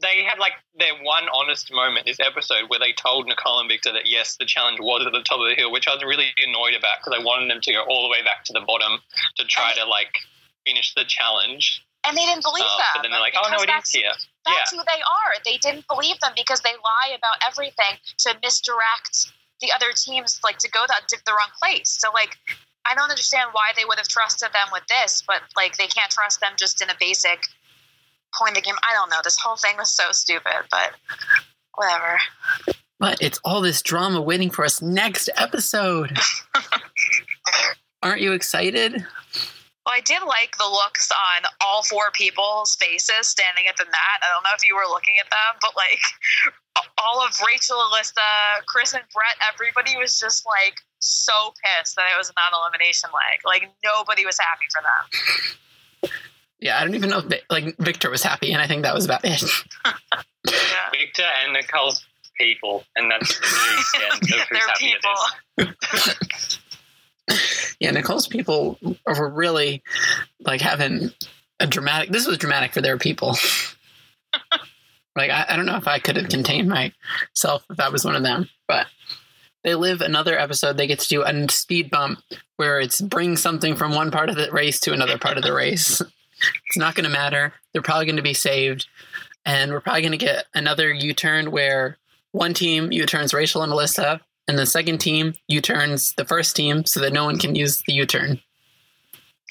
they 0.00 0.24
had 0.24 0.38
like 0.38 0.54
their 0.74 0.94
one 1.04 1.24
honest 1.34 1.70
moment 1.70 2.06
this 2.06 2.18
episode 2.18 2.68
where 2.68 2.80
they 2.80 2.94
told 2.96 3.28
Nicole 3.28 3.60
and 3.60 3.68
Victor 3.68 3.92
that 3.92 4.08
yes, 4.08 4.36
the 4.40 4.46
challenge 4.46 4.80
was 4.80 5.04
at 5.04 5.12
the 5.12 5.20
top 5.22 5.38
of 5.38 5.46
the 5.48 5.54
hill, 5.54 5.70
which 5.70 5.86
I 5.86 5.92
was 5.92 6.02
really 6.02 6.32
annoyed 6.48 6.72
about 6.72 6.96
because 7.04 7.12
I 7.20 7.22
wanted 7.22 7.50
them 7.50 7.60
to 7.60 7.72
go 7.72 7.82
all 7.84 8.02
the 8.04 8.08
way 8.08 8.24
back 8.24 8.44
to 8.48 8.54
the 8.54 8.62
bottom 8.64 9.00
to 9.36 9.44
try 9.44 9.74
to 9.74 9.84
like 9.84 10.16
finish 10.64 10.94
the 10.94 11.04
challenge. 11.04 11.84
And 12.08 12.16
they 12.16 12.24
didn't 12.24 12.42
believe 12.42 12.64
Um, 12.64 12.78
them. 12.78 12.86
but 12.96 13.02
then 13.02 13.10
they're 13.12 13.20
like, 13.20 13.36
oh 13.36 13.46
no, 13.52 13.62
it 13.62 13.68
is 13.68 13.90
here. 13.90 14.10
That's 14.46 14.72
Yeah, 14.72 14.78
who 14.78 14.84
they 14.88 15.02
are. 15.04 15.32
They 15.44 15.58
didn't 15.58 15.86
believe 15.86 16.18
them 16.20 16.32
because 16.34 16.62
they 16.62 16.72
lie 16.72 17.12
about 17.14 17.36
everything 17.46 18.00
to 18.24 18.34
misdirect 18.42 19.28
the 19.60 19.70
other 19.76 19.92
teams, 19.92 20.40
like 20.42 20.56
to 20.64 20.70
go 20.70 20.84
that 20.88 21.04
the 21.06 21.32
wrong 21.32 21.52
place. 21.62 21.90
So 22.00 22.10
like, 22.12 22.38
I 22.84 22.94
don't 22.96 23.10
understand 23.10 23.50
why 23.52 23.70
they 23.76 23.84
would 23.84 23.98
have 23.98 24.08
trusted 24.08 24.52
them 24.52 24.68
with 24.72 24.86
this, 24.88 25.22
but 25.26 25.42
like 25.54 25.76
they 25.76 25.86
can't 25.86 26.10
trust 26.10 26.40
them 26.40 26.54
just 26.56 26.80
in 26.80 26.88
a 26.88 26.96
basic 26.98 27.46
point 28.38 28.56
of 28.56 28.62
the 28.62 28.62
game. 28.62 28.76
I 28.88 28.94
don't 28.94 29.10
know. 29.10 29.20
This 29.22 29.38
whole 29.38 29.56
thing 29.56 29.76
was 29.76 29.90
so 29.90 30.12
stupid, 30.12 30.66
but 30.70 30.92
whatever. 31.74 32.18
But 32.98 33.20
it's 33.20 33.40
all 33.44 33.60
this 33.60 33.82
drama 33.82 34.20
waiting 34.20 34.50
for 34.50 34.64
us 34.64 34.80
next 34.80 35.28
episode. 35.36 36.16
Aren't 38.02 38.20
you 38.20 38.32
excited? 38.32 39.04
Well, 39.84 39.94
I 39.94 40.00
did 40.00 40.22
like 40.22 40.56
the 40.58 40.70
looks 40.70 41.10
on 41.10 41.42
all 41.60 41.82
four 41.82 42.12
people's 42.12 42.76
faces 42.76 43.26
standing 43.26 43.66
at 43.66 43.76
the 43.76 43.84
mat. 43.86 44.22
I 44.22 44.30
don't 44.32 44.44
know 44.44 44.54
if 44.56 44.66
you 44.66 44.76
were 44.76 44.86
looking 44.88 45.14
at 45.18 45.28
them, 45.30 45.58
but 45.60 45.74
like 45.74 45.98
all 46.98 47.20
of 47.26 47.34
Rachel, 47.44 47.82
Elissa, 47.90 48.22
Chris, 48.66 48.94
and 48.94 49.02
Bret, 49.12 49.34
everybody 49.52 49.96
was 49.96 50.18
just 50.20 50.46
like 50.46 50.78
so 51.00 51.52
pissed 51.58 51.96
that 51.96 52.06
it 52.14 52.18
was 52.18 52.30
a 52.30 52.34
non-elimination 52.38 53.10
leg. 53.10 53.40
Like 53.44 53.68
nobody 53.82 54.24
was 54.24 54.38
happy 54.38 54.66
for 54.70 54.82
them. 54.86 55.02
Yeah, 56.62 56.78
I 56.78 56.84
don't 56.84 56.94
even 56.94 57.10
know 57.10 57.18
if 57.18 57.42
like 57.50 57.76
Victor 57.78 58.08
was 58.08 58.22
happy, 58.22 58.52
and 58.52 58.62
I 58.62 58.68
think 58.68 58.84
that 58.84 58.94
was 58.94 59.04
about 59.04 59.24
it. 59.24 59.42
Yeah. 59.84 59.92
Victor 60.92 61.24
and 61.42 61.52
Nicole's 61.54 62.06
people, 62.38 62.84
and 62.94 63.10
that's 63.10 63.36
the 63.36 63.78
extent 63.78 64.22
of 64.40 64.48
who's 64.48 64.66
happy 64.66 64.94
people. 64.94 65.76
at. 65.98 66.58
Yeah, 67.80 67.90
Nicole's 67.90 68.28
people 68.28 68.78
were 69.06 69.28
really 69.28 69.82
like 70.40 70.60
having 70.60 71.10
a 71.58 71.66
dramatic. 71.66 72.10
This 72.10 72.26
was 72.28 72.38
dramatic 72.38 72.72
for 72.72 72.80
their 72.80 72.96
people. 72.96 73.36
like 75.16 75.30
I, 75.30 75.46
I 75.48 75.56
don't 75.56 75.66
know 75.66 75.76
if 75.76 75.88
I 75.88 75.98
could 75.98 76.16
have 76.16 76.28
contained 76.28 76.68
myself 76.68 77.64
if 77.70 77.80
I 77.80 77.88
was 77.88 78.04
one 78.04 78.14
of 78.14 78.22
them, 78.22 78.48
but 78.68 78.86
they 79.64 79.74
live 79.74 80.00
another 80.00 80.38
episode. 80.38 80.76
They 80.76 80.86
get 80.86 81.00
to 81.00 81.08
do 81.08 81.22
a 81.22 81.48
speed 81.48 81.90
bump 81.90 82.20
where 82.56 82.78
it's 82.78 83.00
bring 83.00 83.36
something 83.36 83.74
from 83.74 83.94
one 83.94 84.12
part 84.12 84.28
of 84.28 84.36
the 84.36 84.50
race 84.52 84.78
to 84.80 84.92
another 84.92 85.18
part 85.18 85.36
of 85.36 85.42
the 85.42 85.52
race. 85.52 86.02
It's 86.66 86.76
not 86.76 86.94
going 86.94 87.04
to 87.04 87.10
matter. 87.10 87.52
They're 87.72 87.82
probably 87.82 88.06
going 88.06 88.16
to 88.16 88.22
be 88.22 88.34
saved, 88.34 88.88
and 89.44 89.70
we're 89.70 89.80
probably 89.80 90.02
going 90.02 90.12
to 90.12 90.18
get 90.18 90.46
another 90.54 90.92
U 90.92 91.12
turn 91.12 91.50
where 91.50 91.98
one 92.32 92.54
team 92.54 92.92
U 92.92 93.06
turns 93.06 93.34
Rachel 93.34 93.62
and 93.62 93.72
Elissa, 93.72 94.20
and 94.48 94.58
the 94.58 94.66
second 94.66 94.98
team 94.98 95.34
U 95.48 95.60
turns 95.60 96.14
the 96.14 96.24
first 96.24 96.56
team 96.56 96.84
so 96.84 97.00
that 97.00 97.12
no 97.12 97.24
one 97.24 97.38
can 97.38 97.54
use 97.54 97.82
the 97.86 97.92
U 97.94 98.06
turn. 98.06 98.40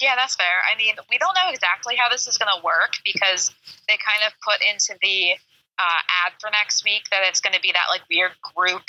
Yeah, 0.00 0.16
that's 0.16 0.34
fair. 0.34 0.46
I 0.72 0.76
mean, 0.76 0.94
we 1.10 1.18
don't 1.18 1.34
know 1.34 1.50
exactly 1.50 1.94
how 1.96 2.08
this 2.08 2.26
is 2.26 2.36
going 2.36 2.50
to 2.52 2.64
work 2.64 2.94
because 3.04 3.54
they 3.86 3.94
kind 3.94 4.26
of 4.26 4.32
put 4.42 4.60
into 4.60 4.98
the 5.00 5.32
uh, 5.78 6.00
ad 6.26 6.32
for 6.40 6.50
next 6.50 6.84
week 6.84 7.02
that 7.10 7.20
it's 7.28 7.40
going 7.40 7.54
to 7.54 7.60
be 7.60 7.72
that 7.72 7.86
like 7.88 8.02
weird 8.10 8.32
group 8.54 8.82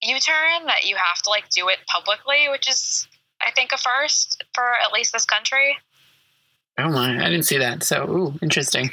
U-turn 0.00 0.66
that 0.66 0.84
you 0.84 0.94
have 0.96 1.22
to 1.24 1.30
like 1.30 1.48
do 1.50 1.68
it 1.68 1.78
publicly, 1.86 2.46
which 2.50 2.68
is 2.68 3.08
I 3.40 3.50
think 3.50 3.72
a 3.72 3.78
first 3.78 4.44
for 4.54 4.64
at 4.64 4.92
least 4.92 5.12
this 5.12 5.24
country. 5.24 5.76
Oh 6.78 6.88
my, 6.90 7.12
I 7.12 7.28
didn't 7.28 7.42
see 7.42 7.58
that. 7.58 7.82
So, 7.82 8.08
ooh, 8.08 8.38
interesting. 8.40 8.84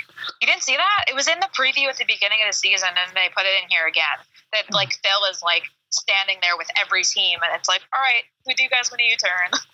You 0.42 0.48
didn't 0.48 0.64
see 0.64 0.76
that? 0.76 1.06
It 1.08 1.14
was 1.14 1.28
in 1.28 1.40
the 1.40 1.50
preview 1.54 1.88
at 1.88 1.98
the 1.98 2.06
beginning 2.06 2.40
of 2.42 2.50
the 2.50 2.58
season, 2.58 2.90
and 2.90 3.16
they 3.16 3.30
put 3.36 3.46
it 3.46 3.62
in 3.62 3.70
here 3.70 3.86
again. 3.86 4.18
That 4.54 4.74
like 4.74 4.94
hmm. 4.94 5.02
Phil 5.04 5.30
is 5.32 5.44
like 5.44 5.64
standing 5.92 6.38
there 6.42 6.58
with 6.58 6.68
every 6.82 7.04
team, 7.04 7.40
and 7.46 7.58
it's 7.58 7.70
like, 7.70 7.82
all 7.94 8.02
right, 8.02 8.24
who 8.46 8.56
do 8.56 8.64
you 8.64 8.70
guys 8.70 8.90
want 8.90 9.00
to 9.00 9.06
U-turn? 9.06 9.60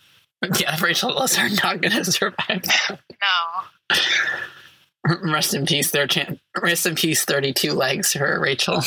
Yeah, 0.60 0.76
Rachel 0.82 1.10
and 1.10 1.20
Elissa 1.20 1.42
are 1.42 1.50
not 1.50 1.82
going 1.82 1.92
to 1.92 2.04
survive. 2.04 2.64
No. 2.90 3.98
Rest 5.32 5.54
in 5.54 5.68
peace, 5.68 5.92
their 5.92 6.08
chan- 6.08 6.40
rest 6.60 6.88
in 6.88 6.96
peace, 6.96 7.26
thirty-two 7.26 7.74
legs 7.74 8.14
for 8.14 8.40
Rachel. 8.40 8.82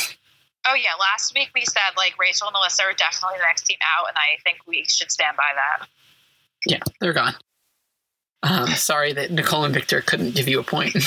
Oh 0.66 0.74
yeah, 0.74 0.94
last 0.98 1.32
week 1.32 1.50
we 1.54 1.62
said 1.64 1.96
like 1.96 2.18
Rachel 2.18 2.48
and 2.48 2.56
Elissa 2.56 2.82
are 2.82 2.92
definitely 2.92 3.38
the 3.38 3.44
next 3.44 3.66
team 3.66 3.78
out, 3.96 4.08
and 4.08 4.16
I 4.16 4.40
think 4.42 4.58
we 4.66 4.84
should 4.88 5.12
stand 5.12 5.37
by 5.37 5.50
that. 5.54 5.88
Yeah, 6.66 6.80
they're 7.00 7.12
gone. 7.12 7.34
Um, 8.44 8.68
sorry 8.68 9.12
that 9.14 9.30
Nicole 9.30 9.64
and 9.64 9.74
Victor 9.74 10.02
couldn't 10.02 10.35
give 10.35 10.48
you 10.48 10.61
a 10.61 10.64
point. 10.64 10.96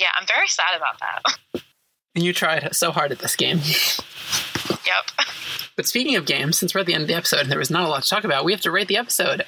Yeah, 0.00 0.08
I'm 0.18 0.26
very 0.26 0.48
sad 0.48 0.74
about 0.74 0.98
that. 1.00 1.62
you 2.14 2.32
tried 2.32 2.74
so 2.74 2.90
hard 2.90 3.12
at 3.12 3.18
this 3.18 3.36
game. 3.36 3.58
yep. 4.86 5.28
But 5.76 5.86
speaking 5.86 6.16
of 6.16 6.24
games, 6.24 6.56
since 6.56 6.74
we're 6.74 6.80
at 6.80 6.86
the 6.86 6.94
end 6.94 7.02
of 7.02 7.08
the 7.08 7.14
episode 7.14 7.40
and 7.40 7.50
there 7.50 7.58
was 7.58 7.70
not 7.70 7.84
a 7.84 7.88
lot 7.88 8.02
to 8.04 8.08
talk 8.08 8.24
about, 8.24 8.46
we 8.46 8.52
have 8.52 8.62
to 8.62 8.70
rate 8.70 8.88
the 8.88 8.96
episode. 8.96 9.44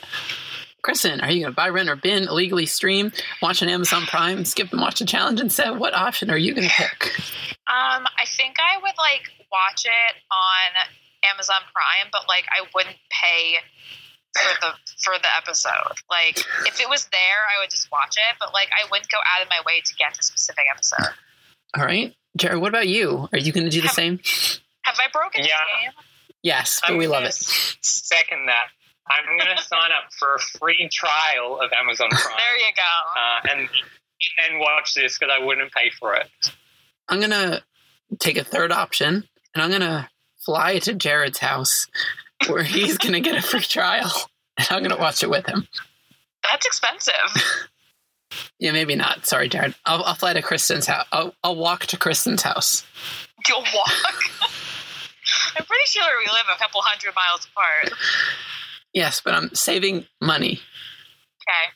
Kristan, 0.84 1.22
are 1.22 1.30
you 1.30 1.40
going 1.40 1.52
to 1.52 1.56
buy, 1.56 1.70
rent, 1.70 1.88
or 1.88 1.96
bin, 1.96 2.24
illegally 2.24 2.66
stream, 2.66 3.12
watch 3.40 3.62
on 3.62 3.70
Amazon 3.70 4.02
Prime, 4.02 4.44
skip 4.44 4.70
and 4.72 4.80
watch 4.82 4.98
the 4.98 5.06
challenge 5.06 5.40
and 5.40 5.46
instead? 5.46 5.78
What 5.78 5.94
option 5.94 6.30
are 6.30 6.36
you 6.36 6.54
going 6.54 6.68
to 6.68 6.74
pick? 6.74 7.18
Um, 7.66 8.04
I 8.04 8.26
think 8.36 8.56
I 8.58 8.76
would 8.76 8.98
like 8.98 9.30
watch 9.50 9.86
it 9.86 10.14
on 10.30 11.30
Amazon 11.32 11.62
Prime, 11.72 12.10
but 12.12 12.28
like 12.28 12.44
I 12.50 12.66
wouldn't 12.74 12.96
pay 13.10 13.56
for 14.36 14.60
the 14.60 14.72
for 15.02 15.14
the 15.18 15.28
episode. 15.36 15.96
Like 16.10 16.38
if 16.66 16.80
it 16.80 16.88
was 16.88 17.04
there, 17.12 17.40
I 17.56 17.60
would 17.62 17.70
just 17.70 17.90
watch 17.92 18.16
it, 18.16 18.36
but 18.40 18.52
like 18.52 18.68
I 18.72 18.88
wouldn't 18.90 19.10
go 19.10 19.18
out 19.18 19.42
of 19.42 19.48
my 19.50 19.60
way 19.66 19.80
to 19.84 19.94
get 19.94 20.14
the 20.16 20.22
specific 20.22 20.64
episode. 20.72 21.12
All 21.76 21.84
right. 21.84 22.14
Jarrod, 22.38 22.60
what 22.60 22.68
about 22.68 22.88
you? 22.88 23.28
Are 23.32 23.38
you 23.38 23.52
going 23.52 23.64
to 23.64 23.70
do 23.70 23.80
the 23.80 23.88
Have- 23.88 23.94
same? 23.94 24.20
Have 24.84 24.96
I 24.98 25.08
broken 25.12 25.42
Yeah. 25.44 25.48
the 25.58 25.82
game? 25.84 25.92
Yes, 26.42 26.80
but 26.82 26.90
I'm 26.92 26.96
we 26.96 27.06
love 27.06 27.22
it. 27.24 27.34
Second 27.34 28.46
that. 28.46 28.66
I'm 29.10 29.36
going 29.38 29.56
to 29.56 29.62
sign 29.62 29.90
up 29.92 30.12
for 30.18 30.34
a 30.36 30.38
free 30.58 30.88
trial 30.92 31.60
of 31.60 31.70
Amazon 31.72 32.08
Prime. 32.10 32.36
There 32.36 32.56
you 32.56 32.72
go. 32.76 33.20
uh, 33.20 33.40
and 33.52 33.68
and 34.48 34.60
watch 34.60 34.94
this 34.94 35.18
because 35.18 35.34
I 35.36 35.44
wouldn't 35.44 35.72
pay 35.72 35.90
for 35.98 36.14
it. 36.14 36.28
I'm 37.08 37.18
going 37.18 37.30
to 37.30 37.62
take 38.18 38.36
a 38.36 38.44
third 38.44 38.70
option 38.72 39.24
and 39.54 39.62
I'm 39.62 39.68
going 39.70 39.80
to 39.82 40.08
fly 40.44 40.78
to 40.80 40.94
Jarrod's 40.94 41.38
house 41.38 41.86
where 42.48 42.62
he's 42.62 42.98
going 42.98 43.12
to 43.14 43.20
get 43.20 43.36
a 43.36 43.42
free 43.42 43.60
trial 43.60 44.10
and 44.70 44.76
I'm 44.76 44.82
going 44.82 44.96
to 44.96 45.00
watch 45.02 45.22
it 45.22 45.30
with 45.30 45.46
him. 45.46 45.66
That's 46.42 46.66
expensive. 46.66 47.12
Yeah, 48.58 48.72
maybe 48.72 48.94
not. 48.94 49.26
Sorry, 49.26 49.48
Jarrod. 49.48 49.74
I'll, 49.84 50.02
I'll 50.04 50.14
fly 50.14 50.32
to 50.32 50.40
Kristan's 50.40 50.86
house. 50.86 51.06
I'll, 51.12 51.34
I'll 51.42 51.56
walk 51.56 51.86
to 51.86 51.96
Kristan's 51.96 52.42
house. 52.42 52.86
You'll 53.48 53.60
walk. 53.60 53.92
I'm 55.56 55.64
pretty 55.64 55.86
sure 55.86 56.04
we 56.18 56.26
live 56.26 56.46
a 56.54 56.58
couple 56.58 56.80
hundred 56.82 57.12
miles 57.14 57.46
apart. 57.46 57.98
Yes, 58.92 59.20
but 59.22 59.34
I'm 59.34 59.54
saving 59.54 60.06
money. 60.20 60.60
Okay. 61.42 61.72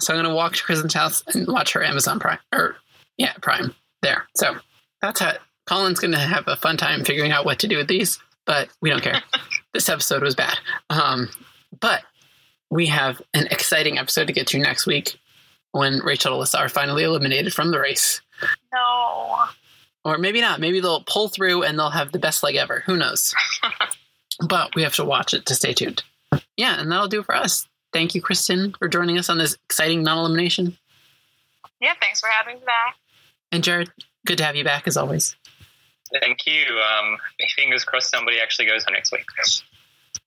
So 0.00 0.14
I'm 0.14 0.22
going 0.22 0.30
to 0.30 0.34
walk 0.34 0.54
to 0.54 0.62
Kristan's 0.62 0.94
house 0.94 1.22
and 1.34 1.46
watch 1.46 1.72
her 1.74 1.84
Amazon 1.84 2.18
Prime. 2.18 2.38
Or, 2.52 2.76
yeah, 3.16 3.34
Prime. 3.42 3.74
There. 4.00 4.26
So 4.36 4.56
that's 5.00 5.20
how 5.20 5.34
Colin's 5.66 6.00
going 6.00 6.12
to 6.12 6.18
have 6.18 6.48
a 6.48 6.56
fun 6.56 6.76
time 6.76 7.04
figuring 7.04 7.30
out 7.30 7.44
what 7.44 7.60
to 7.60 7.68
do 7.68 7.76
with 7.76 7.88
these, 7.88 8.18
but 8.46 8.68
we 8.80 8.90
don't 8.90 9.02
care. 9.02 9.22
this 9.74 9.88
episode 9.88 10.22
was 10.22 10.34
bad. 10.34 10.58
Um, 10.90 11.28
but 11.78 12.02
we 12.72 12.86
have 12.86 13.20
an 13.34 13.46
exciting 13.48 13.98
episode 13.98 14.26
to 14.28 14.32
get 14.32 14.46
to 14.46 14.58
next 14.58 14.86
week 14.86 15.18
when 15.72 15.98
Rachel 15.98 16.32
and 16.32 16.38
Elissa 16.38 16.58
are 16.58 16.70
finally 16.70 17.04
eliminated 17.04 17.52
from 17.52 17.70
the 17.70 17.78
race. 17.78 18.22
No. 18.72 19.36
Or 20.06 20.16
maybe 20.16 20.40
not. 20.40 20.58
Maybe 20.58 20.80
they'll 20.80 21.04
pull 21.04 21.28
through 21.28 21.64
and 21.64 21.78
they'll 21.78 21.90
have 21.90 22.12
the 22.12 22.18
best 22.18 22.42
leg 22.42 22.56
ever. 22.56 22.82
Who 22.86 22.96
knows? 22.96 23.34
but 24.48 24.74
we 24.74 24.84
have 24.84 24.94
to 24.94 25.04
watch 25.04 25.34
it 25.34 25.44
to 25.46 25.54
stay 25.54 25.74
tuned. 25.74 26.02
Yeah, 26.56 26.80
and 26.80 26.90
that'll 26.90 27.08
do 27.08 27.20
it 27.20 27.26
for 27.26 27.36
us. 27.36 27.68
Thank 27.92 28.14
you, 28.14 28.22
Kristan, 28.22 28.74
for 28.78 28.88
joining 28.88 29.18
us 29.18 29.28
on 29.28 29.36
this 29.36 29.54
exciting 29.66 30.02
non 30.02 30.16
elimination. 30.16 30.78
Yeah, 31.78 31.92
thanks 32.00 32.20
for 32.20 32.30
having 32.30 32.54
me 32.58 32.64
back. 32.64 32.96
And 33.52 33.62
Jarrod, 33.62 33.90
good 34.24 34.38
to 34.38 34.44
have 34.44 34.56
you 34.56 34.64
back 34.64 34.88
as 34.88 34.96
always. 34.96 35.36
Thank 36.22 36.46
you. 36.46 36.64
Um, 36.78 37.18
fingers 37.54 37.84
crossed 37.84 38.10
somebody 38.10 38.40
actually 38.40 38.66
goes 38.66 38.86
on 38.86 38.94
next 38.94 39.12
week. 39.12 39.26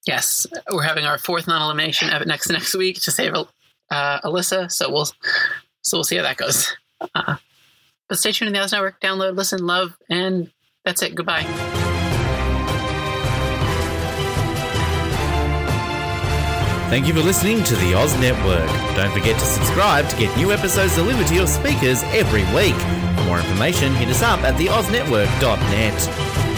Yes, 0.05 0.45
we're 0.71 0.83
having 0.83 1.05
our 1.05 1.17
fourth 1.17 1.47
non 1.47 1.61
elimination 1.61 2.09
next 2.27 2.49
next 2.49 2.75
week 2.75 3.01
to 3.01 3.11
save 3.11 3.33
uh, 3.89 4.19
Elissa. 4.23 4.69
So 4.69 4.91
we'll 4.91 5.05
so 5.05 5.97
we'll 5.97 6.03
see 6.03 6.17
how 6.17 6.23
that 6.23 6.37
goes. 6.37 6.75
Uh, 7.13 7.37
but 8.07 8.19
stay 8.19 8.31
tuned 8.31 8.49
to 8.49 8.53
the 8.53 8.63
Oz 8.63 8.71
Network. 8.71 9.01
Download, 9.01 9.35
listen, 9.35 9.65
love, 9.65 9.97
and 10.09 10.51
that's 10.83 11.01
it. 11.01 11.15
Goodbye. 11.15 11.43
Thank 16.89 17.07
you 17.07 17.13
for 17.13 17.21
listening 17.21 17.63
to 17.63 17.75
the 17.75 17.95
Oz 17.95 18.17
Network. 18.19 18.67
Don't 18.95 19.11
forget 19.11 19.39
to 19.39 19.45
subscribe 19.45 20.07
to 20.09 20.17
get 20.17 20.35
new 20.37 20.51
episodes 20.51 20.95
delivered 20.95 21.27
to 21.27 21.35
your 21.35 21.47
speakers 21.47 22.03
every 22.03 22.43
week. 22.55 22.75
For 23.17 23.23
more 23.23 23.39
information, 23.39 23.93
hit 23.95 24.09
us 24.09 24.21
up 24.21 24.39
at 24.41 24.55
theoznetwork.net. 24.55 26.54